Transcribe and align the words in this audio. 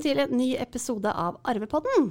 Velkommen 0.00 0.16
til 0.16 0.32
en 0.32 0.38
ny 0.38 0.54
episode 0.56 1.10
av 1.12 1.34
Arvepodden. 1.44 2.06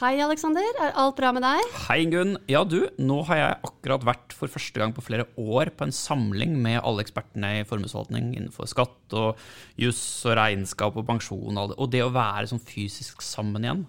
Hei, 0.00 0.16
Aleksander. 0.18 0.64
Er 0.82 0.96
alt 0.98 1.14
bra 1.14 1.28
med 1.30 1.44
deg? 1.46 1.68
Hei, 1.84 2.00
Ingunn. 2.02 2.32
Ja, 2.50 2.64
du, 2.66 2.88
nå 2.98 3.20
har 3.28 3.38
jeg 3.38 3.58
akkurat 3.68 4.06
vært 4.08 4.34
for 4.34 4.50
første 4.50 4.82
gang 4.82 4.90
på 4.96 5.04
flere 5.06 5.28
år 5.38 5.70
på 5.70 5.86
en 5.86 5.94
samling 5.94 6.56
med 6.58 6.80
alle 6.80 7.04
ekspertene 7.04 7.52
i 7.60 7.68
formuesforvaltning 7.68 8.32
innenfor 8.32 8.66
skatt 8.66 9.14
og 9.14 9.38
juss 9.78 10.02
og 10.26 10.34
regnskap 10.40 10.98
og 10.98 11.06
pensjon 11.06 11.62
og, 11.62 11.76
og 11.78 11.92
det 11.94 12.02
å 12.02 12.10
være 12.10 12.50
sånn 12.50 12.64
fysisk 12.72 13.22
sammen 13.22 13.68
igjen 13.68 13.86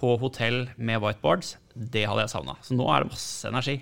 på 0.00 0.14
hotell 0.20 0.62
med 0.80 1.02
whiteboards, 1.02 1.54
det 1.74 2.06
hadde 2.08 2.24
jeg 2.24 2.32
savna. 2.32 2.56
Så 2.64 2.76
nå 2.76 2.86
er 2.90 3.04
det 3.04 3.12
masse 3.12 3.50
energi. 3.50 3.76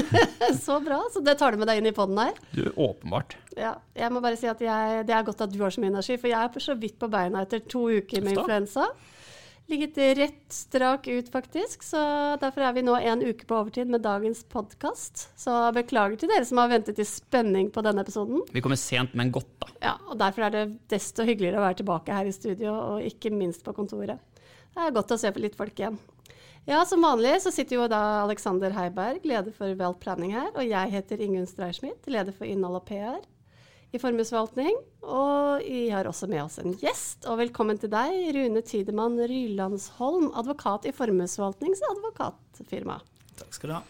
så 0.66 0.78
bra. 0.84 1.00
Så 1.12 1.22
det 1.26 1.36
tar 1.40 1.52
du 1.52 1.60
med 1.60 1.68
deg 1.70 1.82
inn 1.82 1.90
i 1.90 1.94
poden 1.96 2.20
her? 2.22 2.38
Du, 2.54 2.62
åpenbart. 2.72 3.36
Ja, 3.58 3.74
jeg 3.96 4.12
må 4.14 4.22
bare 4.24 4.38
si 4.38 4.48
at 4.50 4.62
jeg, 4.62 5.02
Det 5.08 5.14
er 5.16 5.26
godt 5.26 5.42
at 5.44 5.52
du 5.52 5.58
har 5.62 5.74
så 5.74 5.82
mye 5.82 5.92
energi, 5.94 6.18
for 6.20 6.30
jeg 6.30 6.38
er 6.38 6.66
så 6.68 6.78
vidt 6.78 6.98
på 7.02 7.10
beina 7.12 7.42
etter 7.44 7.64
to 7.66 7.86
uker 7.98 8.24
med 8.24 8.38
influensa 8.38 8.88
ligget 9.66 9.98
rett 10.18 10.52
strak 10.52 11.08
ut, 11.08 11.28
faktisk. 11.32 11.82
Så 11.82 11.98
derfor 12.40 12.66
er 12.66 12.72
vi 12.76 12.84
nå 12.86 12.96
en 12.96 13.22
uke 13.22 13.46
på 13.46 13.58
overtid 13.58 13.90
med 13.90 14.04
dagens 14.04 14.44
podkast. 14.52 15.28
Så 15.38 15.54
beklager 15.74 16.16
til 16.20 16.30
dere 16.30 16.46
som 16.46 16.60
har 16.62 16.70
ventet 16.70 17.00
i 17.02 17.06
spenning 17.08 17.70
på 17.74 17.82
denne 17.86 18.04
episoden. 18.06 18.44
Vi 18.52 18.62
kommer 18.64 18.78
sent, 18.80 19.14
men 19.18 19.32
godt, 19.34 19.50
da. 19.62 19.72
Ja, 19.82 19.96
og 20.06 20.18
derfor 20.22 20.46
er 20.46 20.54
det 20.54 20.64
desto 20.92 21.26
hyggeligere 21.26 21.60
å 21.60 21.66
være 21.66 21.80
tilbake 21.82 22.14
her 22.14 22.30
i 22.30 22.34
studio, 22.34 22.74
og 22.74 23.10
ikke 23.10 23.34
minst 23.34 23.66
på 23.66 23.74
kontoret. 23.76 24.22
Det 24.76 24.84
er 24.84 24.92
godt 24.92 25.14
å 25.14 25.16
se 25.16 25.30
litt 25.40 25.56
folk 25.56 25.78
igjen. 25.80 25.96
Ja, 26.68 26.82
som 26.84 27.04
vanlig 27.06 27.38
så 27.40 27.52
sitter 27.54 27.78
jo 27.78 27.86
da 27.88 28.24
Alexander 28.26 28.74
Heiberg, 28.76 29.24
leder 29.24 29.54
for 29.56 29.72
Wealth 29.78 30.02
Planning 30.02 30.34
her, 30.34 30.50
og 30.52 30.66
jeg 30.66 30.92
heter 30.92 31.22
Ingunn 31.24 31.48
Streisschmidt, 31.48 32.04
leder 32.10 32.34
for 32.36 32.44
innhold 32.44 32.82
og 32.82 32.84
PR 32.90 33.22
i 33.96 34.02
formuesforvaltning. 34.02 34.76
Og 35.06 35.64
vi 35.64 35.86
har 35.94 36.10
også 36.10 36.28
med 36.28 36.42
oss 36.44 36.60
en 36.60 36.76
gjest. 36.82 37.24
Og 37.24 37.40
velkommen 37.40 37.80
til 37.80 37.94
deg, 37.94 38.18
Rune 38.36 38.66
Tidemann 38.66 39.16
Rylandsholm, 39.16 40.28
advokat 40.36 40.90
i 40.90 40.96
Formuesforvaltnings. 40.96 41.80
Takk 43.40 43.56
skal 43.56 43.72
du 43.72 43.78
ha. 43.78 43.84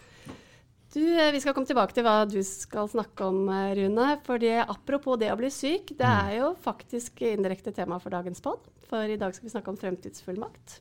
Du, 0.94 1.02
eh, 1.02 1.32
vi 1.32 1.40
skal 1.42 1.54
komme 1.56 1.68
tilbake 1.68 1.96
til 1.96 2.06
hva 2.06 2.20
du 2.28 2.38
skal 2.46 2.88
snakke 2.88 3.26
om, 3.26 3.48
eh, 3.48 3.74
Rune. 3.78 4.08
For 4.24 4.38
apropos 4.62 5.18
det 5.18 5.32
å 5.32 5.38
bli 5.38 5.50
syk, 5.50 5.96
det 5.98 6.06
mm. 6.06 6.26
er 6.26 6.36
jo 6.38 6.54
faktisk 6.62 7.22
indirekte 7.26 7.74
tema 7.74 7.98
for 7.98 8.10
dagens 8.10 8.40
pod. 8.40 8.60
For 8.86 9.02
i 9.02 9.18
dag 9.18 9.34
skal 9.34 9.48
vi 9.48 9.54
snakke 9.54 9.72
om 9.72 9.80
fremtidsfullmakt. 9.80 10.80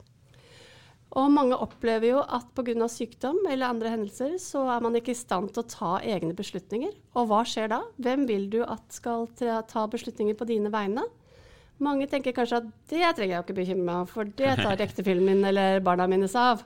Og 1.16 1.32
mange 1.32 1.56
opplever 1.56 2.10
jo 2.10 2.20
at 2.20 2.48
pga. 2.58 2.88
sykdom 2.92 3.38
eller 3.48 3.70
andre 3.70 3.90
hendelser, 3.94 4.36
så 4.38 4.66
er 4.76 4.82
man 4.82 4.96
ikke 4.96 5.14
i 5.14 5.16
stand 5.16 5.54
til 5.54 5.64
å 5.64 5.70
ta 5.70 5.92
egne 6.04 6.36
beslutninger. 6.36 6.92
Og 7.16 7.30
hva 7.30 7.44
skjer 7.48 7.70
da? 7.72 7.84
Hvem 7.98 8.28
vil 8.28 8.50
du 8.50 8.64
at 8.64 8.84
skal 8.92 9.28
ta 9.38 9.88
beslutninger 9.88 10.36
på 10.36 10.48
dine 10.50 10.72
vegne? 10.74 11.06
Mange 11.80 12.08
tenker 12.08 12.36
kanskje 12.36 12.62
at 12.62 12.68
det 12.92 13.16
trenger 13.16 13.36
jeg 13.36 13.44
ikke 13.46 13.58
bekymre 13.58 13.86
meg 13.88 14.12
for 14.12 14.28
det 14.28 14.56
tar 14.60 14.82
ektefellen 14.86 15.26
min 15.28 15.44
eller 15.44 15.80
barna 15.84 16.08
mine 16.08 16.28
seg 16.32 16.56
av. 16.56 16.64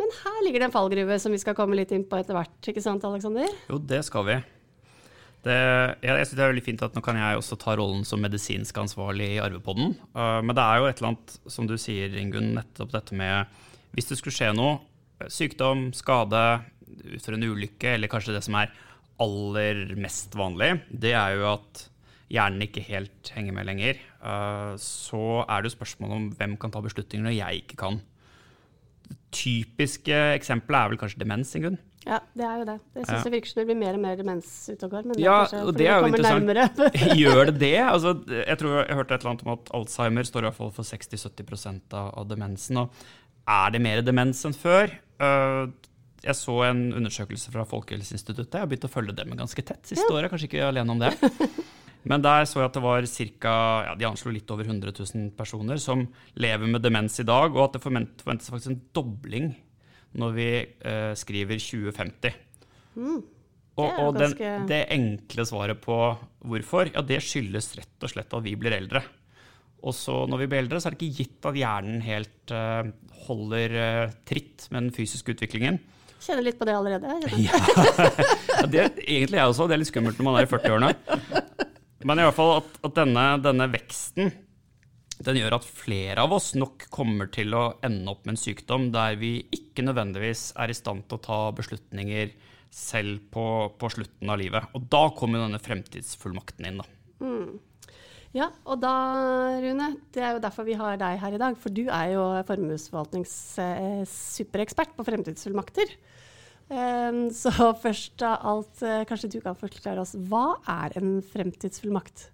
Men 0.00 0.10
her 0.24 0.42
ligger 0.44 0.62
det 0.62 0.68
en 0.68 0.74
fallgruve 0.74 1.18
som 1.22 1.34
vi 1.34 1.40
skal 1.42 1.56
komme 1.58 1.76
litt 1.78 1.92
inn 1.94 2.06
på 2.08 2.18
etter 2.18 2.36
hvert, 2.36 2.58
ikke 2.70 2.82
sant 2.82 3.04
Aleksander? 3.06 3.50
Jo, 3.70 3.78
det 3.78 4.02
skal 4.08 4.26
vi. 4.26 4.38
Det, 5.44 5.56
jeg 6.00 6.24
synes 6.24 6.38
det 6.38 6.44
er 6.44 6.52
veldig 6.54 6.64
fint 6.64 6.82
at 6.86 6.94
nå 6.96 7.02
kan 7.04 7.18
jeg 7.20 7.36
også 7.36 7.58
ta 7.60 7.74
rollen 7.76 8.04
som 8.08 8.22
medisinsk 8.24 8.78
ansvarlig 8.80 9.34
i 9.34 9.42
Arvepodden. 9.44 9.92
Uh, 10.16 10.40
men 10.40 10.56
det 10.56 10.64
er 10.64 10.80
jo 10.80 10.88
et 10.88 11.00
eller 11.00 11.10
annet, 11.12 11.34
som 11.52 11.68
du 11.68 11.76
sier, 11.80 12.14
Ingunn, 12.16 12.54
nettopp 12.56 12.94
dette 12.94 13.18
med 13.18 13.60
hvis 13.94 14.08
det 14.08 14.18
skulle 14.18 14.34
skje 14.34 14.50
noe, 14.56 14.78
eh, 15.20 15.28
sykdom, 15.30 15.90
skade, 15.94 16.40
ut 17.04 17.26
fra 17.26 17.36
en 17.36 17.46
ulykke, 17.46 17.92
eller 17.92 18.10
kanskje 18.10 18.34
det 18.34 18.42
som 18.46 18.56
er 18.58 18.72
aller 19.22 19.92
mest 20.00 20.34
vanlig, 20.34 20.72
det 20.90 21.12
er 21.14 21.36
jo 21.36 21.44
at 21.52 21.84
hjernen 22.32 22.64
ikke 22.66 22.82
helt 22.88 23.30
henger 23.36 23.54
med 23.54 23.68
lenger. 23.68 24.00
Uh, 24.24 24.74
så 24.80 25.44
er 25.44 25.60
det 25.60 25.70
jo 25.70 25.76
spørsmålet 25.76 26.16
om 26.16 26.26
hvem 26.40 26.56
kan 26.58 26.72
ta 26.74 26.82
beslutninger 26.82 27.28
når 27.28 27.36
jeg 27.36 27.62
ikke 27.62 27.78
kan. 27.84 28.00
Det 29.08 29.18
typiske 29.34 30.20
eksempelet 30.38 30.78
er 30.80 30.92
vel 30.92 31.00
kanskje 31.00 31.20
demens, 31.24 31.52
Ingunn? 31.58 31.80
Ja, 32.04 32.18
det 32.36 32.44
er 32.44 32.58
jo 32.60 32.64
det. 32.68 32.76
Jeg 32.98 33.06
syns 33.06 33.14
ja. 33.16 33.22
det 33.24 33.32
virker 33.32 33.50
som 33.50 33.60
det 33.60 33.64
blir 33.70 33.78
mer 33.80 33.96
og 33.96 34.02
mer 34.02 34.18
demens 34.18 34.48
ute 34.68 34.84
og 34.84 34.92
går. 34.92 35.06
Men 35.08 35.20
ja, 35.22 35.36
er 35.48 35.64
og 35.64 35.76
det 35.78 35.86
er 35.88 36.02
jo 36.02 36.10
interessant. 36.10 36.82
Gjør 37.22 37.48
det 37.48 37.54
det? 37.62 37.78
Altså, 37.80 38.12
jeg 38.36 38.60
tror 38.60 38.74
jeg 38.76 38.98
hørte 38.98 39.16
et 39.16 39.24
eller 39.24 39.32
annet 39.32 39.46
om 39.46 39.52
at 39.54 39.72
Alzheimer 39.78 40.28
står 40.28 40.44
i 40.44 40.48
hvert 40.50 40.58
fall 40.58 40.74
for 40.76 40.90
60-70 40.90 41.96
av, 41.96 42.10
av 42.12 42.28
demensen. 42.28 42.82
Og 42.82 43.06
er 43.56 43.72
det 43.72 43.80
mer 43.86 44.04
demens 44.04 44.44
enn 44.44 44.56
før? 44.56 44.92
Uh, 45.22 45.72
jeg 46.24 46.36
så 46.36 46.58
en 46.68 46.84
undersøkelse 47.00 47.52
fra 47.52 47.64
Folkehelseinstituttet. 47.68 48.52
Jeg 48.52 48.66
har 48.66 48.68
begynt 48.68 48.86
å 48.88 48.92
følge 48.92 49.16
dem 49.16 49.32
ganske 49.40 49.64
tett 49.64 49.88
siste 49.88 50.04
ja. 50.08 50.18
året. 50.18 50.32
Kanskje 50.32 50.50
ikke 50.50 50.68
alene 50.68 50.96
om 50.96 51.00
det. 51.00 51.14
Men 52.10 52.24
der 52.24 52.44
så 52.48 52.60
jeg 52.60 52.68
at 52.68 52.76
det 52.76 52.84
var 52.84 53.06
ca. 53.08 53.54
Ja, 53.88 53.92
de 53.96 54.08
anslo 54.08 54.32
litt 54.34 54.50
over 54.52 54.66
100 54.68 54.92
000 54.92 55.30
personer 55.38 55.80
som 55.80 56.04
lever 56.36 56.68
med 56.68 56.84
demens 56.84 57.16
i 57.22 57.26
dag, 57.26 57.54
og 57.54 57.68
at 57.68 57.78
det 57.78 57.84
forventes 57.84 58.50
faktisk 58.50 58.72
en 58.72 58.82
dobling 58.96 59.54
når 60.20 60.34
vi 60.36 60.48
uh, 60.84 61.12
skriver 61.18 61.58
2050. 61.58 62.36
Mm. 62.94 63.22
Og, 63.74 63.88
og 63.98 64.18
den, 64.20 64.36
det 64.70 64.84
enkle 64.94 65.46
svaret 65.48 65.80
på 65.82 65.96
hvorfor, 66.46 66.92
ja, 66.94 67.02
det 67.02 67.18
skyldes 67.26 67.72
rett 67.80 68.06
og 68.06 68.12
slett 68.12 68.36
at 68.36 68.44
vi 68.44 68.54
blir 68.58 68.76
eldre. 68.76 69.02
Og 69.84 69.96
så 69.96 70.22
når 70.30 70.44
vi 70.44 70.50
blir 70.52 70.62
eldre, 70.62 70.78
så 70.80 70.88
er 70.88 70.94
det 70.94 71.02
ikke 71.02 71.24
gitt 71.24 71.48
at 71.50 71.58
hjernen 71.58 72.04
helt 72.04 72.54
uh, 72.54 72.86
holder 73.26 73.74
uh, 73.74 74.14
tritt 74.28 74.68
med 74.70 74.86
den 74.86 74.94
fysiske 74.94 75.34
utviklingen. 75.34 75.80
Kjenner 76.24 76.46
litt 76.46 76.60
på 76.60 76.68
det 76.68 76.76
allerede. 76.76 77.10
ja, 77.48 77.58
det 78.70 78.86
egentlig 79.02 79.40
jeg 79.40 79.50
også. 79.50 79.66
Det 79.68 79.76
er 79.76 79.82
litt 79.82 79.90
skummelt 79.90 80.20
når 80.20 80.28
man 80.28 80.38
er 80.38 80.46
i 80.46 80.52
40-årene. 80.54 81.42
Men 82.04 82.20
i 82.20 82.26
hvert 82.26 82.36
fall 82.36 82.58
at, 82.60 82.80
at 82.84 82.96
denne, 82.98 83.28
denne, 83.44 83.68
veksten 83.72 84.32
den 85.24 85.38
gjør 85.38 85.56
at 85.56 85.66
flere 85.68 86.24
av 86.24 86.32
oss 86.36 86.50
nok 86.58 86.88
kommer 86.92 87.28
til 87.32 87.54
å 87.56 87.76
ende 87.86 88.10
opp 88.10 88.24
med 88.26 88.34
en 88.34 88.40
sykdom 88.40 88.88
der 88.92 89.14
vi 89.20 89.36
ikke 89.54 89.84
nødvendigvis 89.86 90.50
er 90.60 90.72
i 90.72 90.76
stand 90.76 91.06
til 91.08 91.20
å 91.20 91.24
ta 91.24 91.38
beslutninger 91.54 92.34
selv 92.74 93.22
på, 93.32 93.44
på 93.78 93.90
slutten 93.94 94.32
av 94.34 94.40
livet. 94.40 94.66
Og 94.74 94.88
da 94.90 95.06
kommer 95.14 95.44
denne 95.44 95.62
fremtidsfullmakten 95.62 96.66
inn. 96.66 96.82
da. 96.82 96.88
Mm. 97.22 97.94
Ja, 98.34 98.48
og 98.66 98.80
da, 98.82 98.94
Rune, 99.62 99.92
det 100.10 100.24
er 100.26 100.34
jo 100.34 100.42
derfor 100.42 100.66
vi 100.66 100.74
har 100.78 100.98
deg 100.98 101.20
her 101.22 101.36
i 101.36 101.40
dag. 101.40 101.54
For 101.62 101.70
du 101.70 101.84
er 101.86 102.16
jo 102.16 102.24
formuesforvaltnings 102.48 103.34
eh, 103.62 104.02
superekspert 104.10 104.96
på 104.98 105.06
fremtidsfullmakter. 105.06 105.94
Um, 106.72 107.26
så 107.34 107.50
først 107.82 108.22
av 108.24 108.38
alt, 108.40 108.82
eh, 108.82 109.02
kanskje 109.08 109.34
du 109.34 109.40
kan 109.44 109.56
forklare 109.58 110.00
oss, 110.00 110.14
hva 110.16 110.56
er 110.64 110.96
en 110.96 111.18
fremtidsfullmakt? 111.20 112.30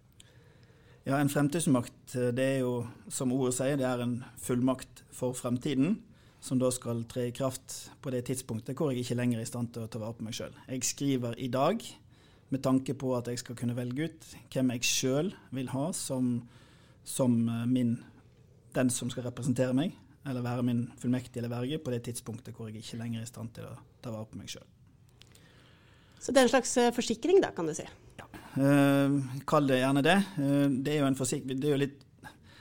Ja, 1.08 1.16
En 1.18 1.28
fremtidsfullmakt 1.32 2.14
eh, 2.14 2.30
det 2.36 2.44
er 2.44 2.58
jo, 2.60 2.74
som 3.08 3.32
ordet 3.32 3.56
sier, 3.56 3.78
det 3.80 3.88
er 3.88 4.04
en 4.04 4.20
fullmakt 4.38 5.02
for 5.10 5.34
fremtiden. 5.34 5.98
Som 6.40 6.60
da 6.60 6.70
skal 6.72 7.02
tre 7.04 7.26
i 7.28 7.34
kraft 7.36 7.90
på 8.00 8.12
det 8.14 8.22
tidspunktet 8.30 8.78
hvor 8.78 8.92
jeg 8.92 9.02
ikke 9.02 9.18
lenger 9.18 9.40
er 9.40 9.44
i 9.44 9.48
stand 9.48 9.74
til 9.74 9.84
å 9.84 9.90
ta 9.92 10.00
vare 10.00 10.16
på 10.16 10.24
meg 10.24 10.36
sjøl. 10.38 10.54
Jeg 10.70 10.86
skriver 10.88 11.34
i 11.36 11.50
dag 11.52 11.82
med 12.48 12.62
tanke 12.64 12.94
på 12.96 13.10
at 13.16 13.28
jeg 13.28 13.42
skal 13.42 13.58
kunne 13.58 13.76
velge 13.76 14.08
ut 14.08 14.30
hvem 14.54 14.72
jeg 14.76 14.88
sjøl 14.88 15.34
vil 15.52 15.68
ha 15.74 15.90
som, 15.96 16.38
som 17.04 17.36
eh, 17.48 17.66
min, 17.68 17.96
den 18.76 18.94
som 18.94 19.10
skal 19.12 19.26
representere 19.28 19.76
meg, 19.76 19.98
eller 20.28 20.44
være 20.44 20.66
min 20.66 20.84
fullmektige 21.00 21.42
eller 21.42 21.54
verge 21.54 21.78
på 21.80 21.92
det 21.94 22.02
tidspunktet 22.08 22.56
hvor 22.56 22.68
jeg 22.68 22.82
ikke 22.82 23.00
lenger 23.00 23.22
er 23.22 23.28
i 23.28 23.30
stand 23.30 23.54
til 23.56 23.70
å 23.70 23.74
ta 24.02 24.12
vare 24.12 24.28
på 24.28 24.40
meg 24.40 24.52
sjøl. 24.52 24.66
Så 26.20 26.32
det 26.32 26.42
er 26.42 26.48
en 26.48 26.52
slags 26.52 26.76
eh, 26.76 26.92
forsikring, 26.92 27.40
da, 27.40 27.54
kan 27.56 27.68
du 27.68 27.72
si? 27.76 27.86
Ja, 28.20 28.26
uh, 28.60 29.14
kall 29.48 29.70
det 29.70 29.80
gjerne 29.80 30.04
det. 30.04 30.18
Uh, 30.36 30.66
det 30.84 30.96
er 30.96 31.00
jo 31.00 31.08
en 31.08 31.16
det 31.16 31.64
er 31.64 31.72
jo 31.72 31.82
litt 31.86 31.98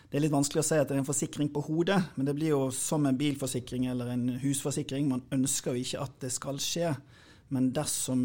det 0.09 0.17
er 0.17 0.23
litt 0.23 0.33
vanskelig 0.33 0.63
å 0.63 0.65
si 0.65 0.77
at 0.79 0.89
det 0.89 0.95
er 0.95 1.03
en 1.03 1.05
forsikring 1.05 1.51
på 1.53 1.61
hodet, 1.67 1.99
men 2.15 2.25
det 2.25 2.33
blir 2.33 2.55
jo 2.55 2.61
som 2.73 3.03
en 3.05 3.17
bilforsikring 3.17 3.83
eller 3.91 4.07
en 4.09 4.23
husforsikring. 4.41 5.05
Man 5.05 5.21
ønsker 5.35 5.75
jo 5.75 5.83
ikke 5.83 6.01
at 6.01 6.15
det 6.23 6.31
skal 6.33 6.57
skje, 6.57 6.95
men 7.53 7.67
dersom 7.75 8.23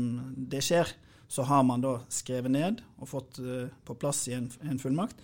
det 0.48 0.62
skjer, 0.64 0.94
så 1.28 1.44
har 1.44 1.60
man 1.68 1.84
da 1.84 1.98
skrevet 2.08 2.54
ned 2.54 2.80
og 2.96 3.10
fått 3.10 3.36
uh, 3.44 3.68
på 3.84 3.98
plass 4.00 4.22
i 4.30 4.36
en, 4.38 4.48
en, 4.64 4.80
fullmakt 4.80 5.20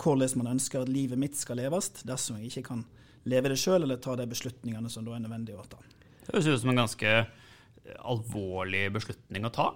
hvordan 0.00 0.38
man 0.40 0.54
ønsker 0.54 0.80
at 0.80 0.88
livet 0.88 1.18
mitt 1.20 1.34
skal 1.36 1.58
leves, 1.60 1.90
dersom 2.06 2.38
jeg 2.38 2.52
ikke 2.52 2.68
kan 2.70 2.86
leve 3.28 3.52
det 3.52 3.58
sjøl 3.60 3.84
eller 3.84 4.00
ta 4.00 4.16
de 4.16 4.26
beslutningene 4.30 4.90
som 4.92 5.04
da 5.04 5.16
er 5.16 5.24
nødvendige 5.24 5.60
å 5.60 5.68
ta. 5.68 5.80
Det 6.24 6.32
høres 6.32 6.48
ut 6.48 6.62
som 6.62 6.72
en 6.72 6.82
ganske 6.82 7.12
eh, 7.18 7.94
alvorlig 8.00 8.86
beslutning 8.94 9.46
å 9.48 9.52
ta. 9.54 9.68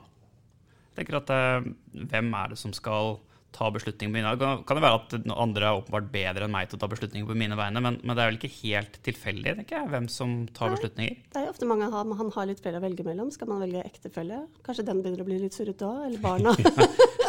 Jeg 0.95 1.01
tenker 1.01 1.19
at 1.19 1.33
uh, 1.35 1.71
Hvem 2.13 2.29
er 2.39 2.53
det 2.53 2.59
som 2.61 2.75
skal 2.77 3.17
ta 3.55 3.71
beslutninger 3.75 4.13
på 4.13 4.19
mine 4.19 4.33
vegne. 4.35 4.65
Kan 4.67 4.79
det 4.79 4.85
være 4.85 5.01
at 5.01 5.29
andre 5.35 5.69
er 5.69 5.81
åpenbart 5.81 6.11
bedre 6.13 6.47
enn 6.47 6.55
meg 6.55 6.71
til 6.71 6.79
å 6.79 6.83
ta 6.83 6.91
beslutninger 6.91 7.29
på 7.29 7.39
mine 7.39 7.59
vegne, 7.59 7.83
men, 7.85 7.99
men 8.03 8.17
det 8.17 8.25
er 8.25 8.33
vel 8.33 8.41
ikke 8.41 8.53
helt 8.61 8.99
tilfeldig 9.07 9.57
tenker 9.61 9.79
jeg, 9.79 9.91
hvem 9.93 10.09
som 10.13 10.35
tar 10.55 10.71
Nei, 10.71 10.77
beslutninger? 10.79 11.19
Det 11.33 11.41
er 11.41 11.47
jo 11.47 11.55
ofte 11.55 11.69
mange 11.69 11.89
han, 11.93 12.15
han 12.19 12.33
har 12.35 12.49
litt 12.51 12.63
flere 12.65 12.81
å 12.81 12.85
velge 12.85 13.07
mellom. 13.07 13.31
Skal 13.35 13.51
man 13.51 13.63
velge 13.63 13.85
ektefelle? 13.87 14.45
Kanskje 14.67 14.87
den 14.89 15.03
begynner 15.05 15.25
å 15.25 15.29
bli 15.29 15.41
litt 15.43 15.57
surrete 15.57 15.89
òg? 15.89 16.03
Eller 16.09 16.23
barna? 16.23 16.55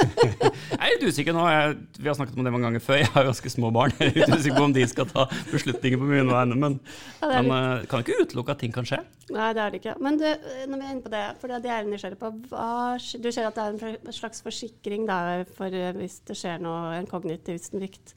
jeg 0.06 0.80
er 0.80 0.94
litt 0.96 1.06
usikker 1.06 1.36
nå. 1.36 1.46
Jeg, 1.52 1.78
vi 2.00 2.10
har 2.10 2.18
snakket 2.18 2.40
om 2.40 2.48
det 2.48 2.54
mange 2.56 2.70
ganger 2.70 2.84
før. 2.84 3.02
Jeg 3.04 3.12
har 3.14 3.28
ganske 3.30 3.54
små 3.54 3.72
barn. 3.76 3.94
Jeg 4.00 4.12
er 4.12 4.20
litt 4.20 4.34
usikker 4.36 4.58
på 4.58 4.68
om 4.70 4.76
de 4.76 4.86
skal 4.90 5.10
ta 5.12 5.28
beslutninger 5.52 6.02
på 6.02 6.10
mine 6.10 6.26
vegne, 6.30 6.58
men, 6.60 6.80
ja, 7.22 7.30
men 7.36 7.52
uh, 7.52 7.86
kan 7.90 8.04
ikke 8.04 8.20
utelukke 8.24 8.56
at 8.56 8.64
ting 8.64 8.74
kan 8.76 8.88
skje. 8.88 9.02
Nei, 9.34 9.50
det 9.58 9.64
er 9.64 9.74
det 9.74 9.82
ikke. 9.82 9.96
Men 10.06 10.20
du, 10.22 10.26
når 10.26 10.82
vi 10.82 10.86
er 10.86 10.94
inne 10.94 11.06
på 11.06 11.14
det, 11.14 11.24
for 11.42 11.52
det 11.52 11.72
er 11.72 11.82
jeg 11.82 11.90
nysgjerrig 11.90 12.20
på, 12.22 12.32
hva, 12.52 12.70
du 12.98 13.30
ser 13.32 13.50
at 13.50 13.58
det 13.58 13.66
er 13.66 13.98
en 13.98 14.16
slags 14.16 14.44
forsikring 14.46 15.08
da, 15.10 15.20
for 15.58 15.74
hvis 16.00 16.15
hvis 16.16 16.24
det 16.30 16.38
skjer 16.40 16.62
noe, 16.64 16.96
en 16.96 17.10
kognitiv 17.10 17.60
svikt. 17.60 18.16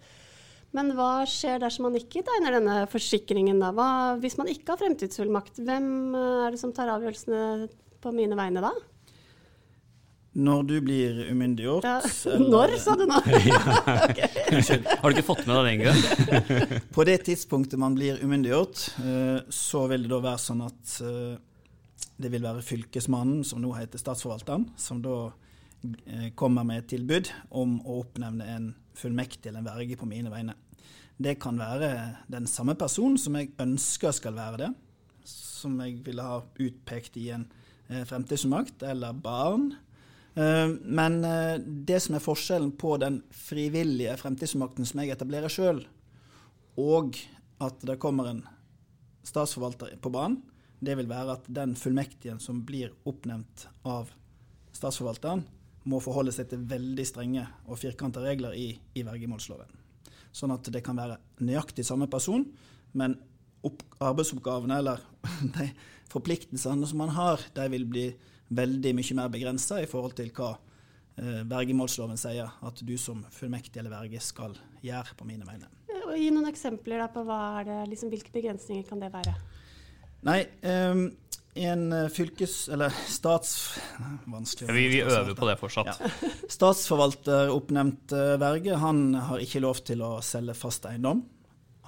Men 0.76 0.92
hva 0.94 1.24
skjer 1.26 1.62
dersom 1.62 1.88
man 1.88 1.96
ikke 1.98 2.22
tegner 2.26 2.58
denne 2.58 2.82
forsikringen, 2.92 3.58
da? 3.62 3.72
Hva, 3.74 3.88
hvis 4.20 4.36
man 4.38 4.50
ikke 4.52 4.74
har 4.74 4.82
fremtidsfullmakt, 4.82 5.62
hvem 5.64 5.88
eh, 6.14 6.44
er 6.46 6.54
det 6.54 6.60
som 6.60 6.74
tar 6.76 6.92
avgjørelsene 6.92 7.68
på 8.04 8.12
mine 8.14 8.38
vegne 8.38 8.62
da? 8.62 8.72
Når 10.38 10.66
du 10.68 10.74
blir 10.84 11.22
umyndiggjort 11.32 11.86
Ja. 11.88 11.96
Når, 12.52 12.76
sa 12.78 12.94
du 13.00 13.06
nå? 13.08 13.16
Har 15.00 15.08
du 15.08 15.16
ikke 15.16 15.26
fått 15.26 15.48
med 15.48 15.56
deg 15.56 15.64
det, 15.64 15.72
engang? 15.72 16.86
På 16.94 17.08
det 17.08 17.16
tidspunktet 17.26 17.80
man 17.80 17.96
blir 17.96 18.20
umyndiggjort, 18.22 18.84
eh, 19.02 19.40
så 19.48 19.86
vil 19.90 20.04
det 20.04 20.12
da 20.12 20.22
være 20.28 20.44
sånn 20.44 20.62
at 20.68 20.98
eh, 21.00 21.34
det 22.20 22.30
vil 22.34 22.44
være 22.44 22.62
fylkesmannen, 22.66 23.40
som 23.46 23.64
nå 23.64 23.72
heter 23.78 24.04
statsforvalteren, 24.04 24.68
som 24.78 25.00
da 25.02 25.16
eh, 25.30 25.47
kommer 26.34 26.64
med 26.66 26.82
et 26.82 26.88
tilbud 26.90 27.30
om 27.54 27.76
å 27.86 28.00
oppnevne 28.02 28.46
en 28.50 28.68
fullmektig 28.98 29.50
eller 29.50 29.62
en 29.62 29.68
verge 29.70 29.98
på 30.00 30.08
mine 30.10 30.32
vegne. 30.32 30.56
Det 31.18 31.36
kan 31.42 31.58
være 31.58 31.90
den 32.30 32.48
samme 32.50 32.74
personen 32.78 33.18
som 33.18 33.36
jeg 33.38 33.52
ønsker 33.62 34.14
skal 34.14 34.34
være 34.34 34.60
det, 34.64 34.70
som 35.28 35.78
jeg 35.82 36.00
ville 36.06 36.24
ha 36.24 36.40
utpekt 36.42 37.18
i 37.18 37.28
en 37.34 37.46
fremtidsmakt, 37.88 38.82
eller 38.82 39.12
barn. 39.12 39.70
Eh, 40.38 40.68
Men 40.84 41.24
eh, 41.24 41.58
det 41.58 42.00
som 42.04 42.14
er 42.14 42.22
forskjellen 42.22 42.72
på 42.78 42.96
den 43.02 43.22
frivillige 43.34 44.16
fremtidsmakten 44.20 44.86
som 44.86 45.02
jeg 45.02 45.14
etablerer 45.14 45.50
sjøl, 45.50 45.82
og 46.78 47.18
at 47.64 47.82
det 47.82 47.98
kommer 47.98 48.30
en 48.30 48.44
statsforvalter 49.26 49.96
på 49.98 50.12
banen, 50.14 50.42
det 50.78 50.94
vil 50.94 51.08
være 51.10 51.34
at 51.34 51.48
den 51.50 51.74
fullmektigen 51.74 52.38
som 52.38 52.60
blir 52.62 52.92
oppnevnt 53.08 53.66
av 53.82 54.12
statsforvalteren, 54.70 55.42
må 55.88 56.00
forholde 56.02 56.34
seg 56.34 56.50
til 56.50 56.64
veldig 56.68 57.04
strenge 57.06 57.44
og 57.66 57.78
firkanta 57.80 58.22
regler 58.24 58.56
i, 58.58 58.70
i 58.98 59.04
vergemålsloven. 59.06 59.70
Sånn 60.34 60.52
at 60.54 60.68
det 60.72 60.82
kan 60.84 60.98
være 60.98 61.18
nøyaktig 61.44 61.86
samme 61.86 62.08
person, 62.10 62.44
men 62.98 63.16
opp, 63.66 63.82
arbeidsoppgavene 64.02 64.80
eller 64.82 65.04
de 65.58 65.70
forpliktelsene 66.12 66.88
som 66.88 67.02
man 67.02 67.14
har, 67.16 67.42
de 67.54 67.68
vil 67.72 67.86
bli 67.88 68.08
veldig 68.48 68.94
mye 68.96 69.16
mer 69.18 69.32
begrensa 69.32 69.80
i 69.82 69.88
forhold 69.88 70.16
til 70.18 70.30
hva 70.36 70.54
eh, 70.54 71.42
vergemålsloven 71.48 72.20
sier 72.20 72.48
at 72.48 72.84
du 72.84 72.94
som 73.00 73.24
fullmektig 73.34 73.80
eller 73.82 73.92
verge 73.92 74.22
skal 74.24 74.56
gjøre 74.84 75.18
på 75.18 75.28
mine 75.28 75.48
vegne. 75.48 75.68
Gi 76.18 76.30
noen 76.32 76.48
eksempler 76.48 77.02
da 77.02 77.08
på 77.12 77.22
hva 77.28 77.38
er 77.60 77.68
det, 77.68 77.78
liksom, 77.92 78.10
hvilke 78.12 78.32
begrensninger 78.34 78.86
kan 78.88 79.02
det 79.02 79.10
være? 79.12 79.34
Nei, 80.26 80.40
ehm, 80.66 81.04
en 81.54 81.92
eh, 81.92 82.08
fylkes... 82.08 82.68
Eller 82.68 82.94
stats... 83.06 83.80
Vanskelig. 84.26 84.74
Vi, 84.74 84.88
vi 84.88 85.00
øver 85.00 85.34
på 85.34 85.48
det 85.48 85.56
fortsatt. 85.60 86.00
Ja. 86.00 86.30
Statsforvalteroppnevnt 86.48 88.12
eh, 88.12 88.34
verge 88.40 88.78
han 88.82 89.14
har 89.28 89.42
ikke 89.42 89.62
lov 89.64 89.82
til 89.86 90.02
å 90.06 90.18
selge 90.24 90.56
fast 90.58 90.88
eiendom. 90.90 91.24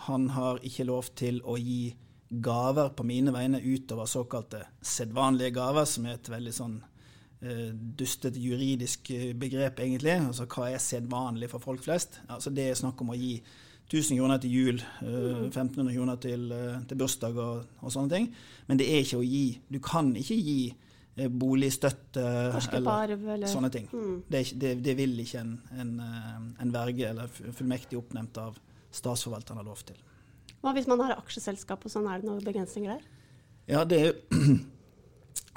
Han 0.07 0.31
har 0.37 0.62
ikke 0.67 0.89
lov 0.89 1.12
til 1.19 1.43
å 1.45 1.59
gi 1.61 1.93
gaver 2.31 2.93
på 2.95 3.05
mine 3.05 3.33
vegne 3.35 3.61
utover 3.61 4.07
såkalte 4.07 4.62
sedvanlige 4.83 5.57
gaver, 5.59 5.85
som 5.85 6.07
er 6.07 6.17
et 6.17 6.31
veldig 6.31 6.53
sånn 6.55 6.77
uh, 6.79 7.71
dustete 7.75 8.39
juridisk 8.39 9.11
eh, 9.11 9.33
begrep, 9.35 9.83
egentlig. 9.83 10.15
Altså 10.23 10.47
hva 10.47 10.69
er 10.71 10.83
sedvanlig 10.83 11.51
for 11.51 11.65
folk 11.65 11.83
flest? 11.85 12.21
Altså 12.31 12.55
Det 12.55 12.69
er 12.71 12.79
snakk 12.79 13.03
om 13.03 13.11
å 13.11 13.19
gi 13.19 13.35
1000 13.91 14.19
kroner 14.21 14.39
til 14.39 14.51
jul, 14.55 14.77
eh, 15.03 15.41
1500 15.51 15.95
kroner 15.97 16.17
til, 16.23 16.45
eh, 16.55 16.77
til 16.89 16.97
bursdag 17.01 17.37
og, 17.43 17.65
og 17.83 17.91
sånne 17.93 18.11
ting. 18.13 18.29
Men 18.69 18.79
det 18.79 18.87
er 18.89 19.01
ikke 19.03 19.19
å 19.19 19.25
gi 19.27 19.59
Du 19.73 19.81
kan 19.83 20.13
ikke 20.17 20.37
gi 20.39 20.75
eh, 21.17 21.29
boligstøtte 21.29 22.23
eller 22.23 23.11
eller 23.35 23.47
sånne 23.51 23.71
ting. 23.75 23.89
Mm. 23.93 24.23
Det, 24.31 24.45
ikke- 24.47 24.59
det, 24.63 24.75
det 24.87 24.97
vil 24.97 25.19
ikke 25.21 25.41
en, 25.41 25.57
en, 25.79 25.95
eh, 26.01 26.63
en 26.63 26.73
verge 26.73 27.09
eller 27.11 27.27
fullmektig 27.29 27.99
oppnevnt 27.99 28.39
av 28.39 28.59
statsforvalteren 28.93 29.59
ha 29.59 29.65
lov 29.67 29.83
til. 29.85 29.97
Hva 30.63 30.73
hvis 30.77 30.87
man 30.91 31.01
har 31.01 31.17
aksjeselskap 31.17 31.85
og 31.85 31.91
sånn, 31.91 32.07
er 32.11 32.21
det 32.21 32.29
noen 32.31 32.45
begrensninger 32.45 32.95
der? 32.95 33.03
Ja, 33.69 33.85
det 33.85 33.99
er, 34.01 34.13
jo- 34.13 34.59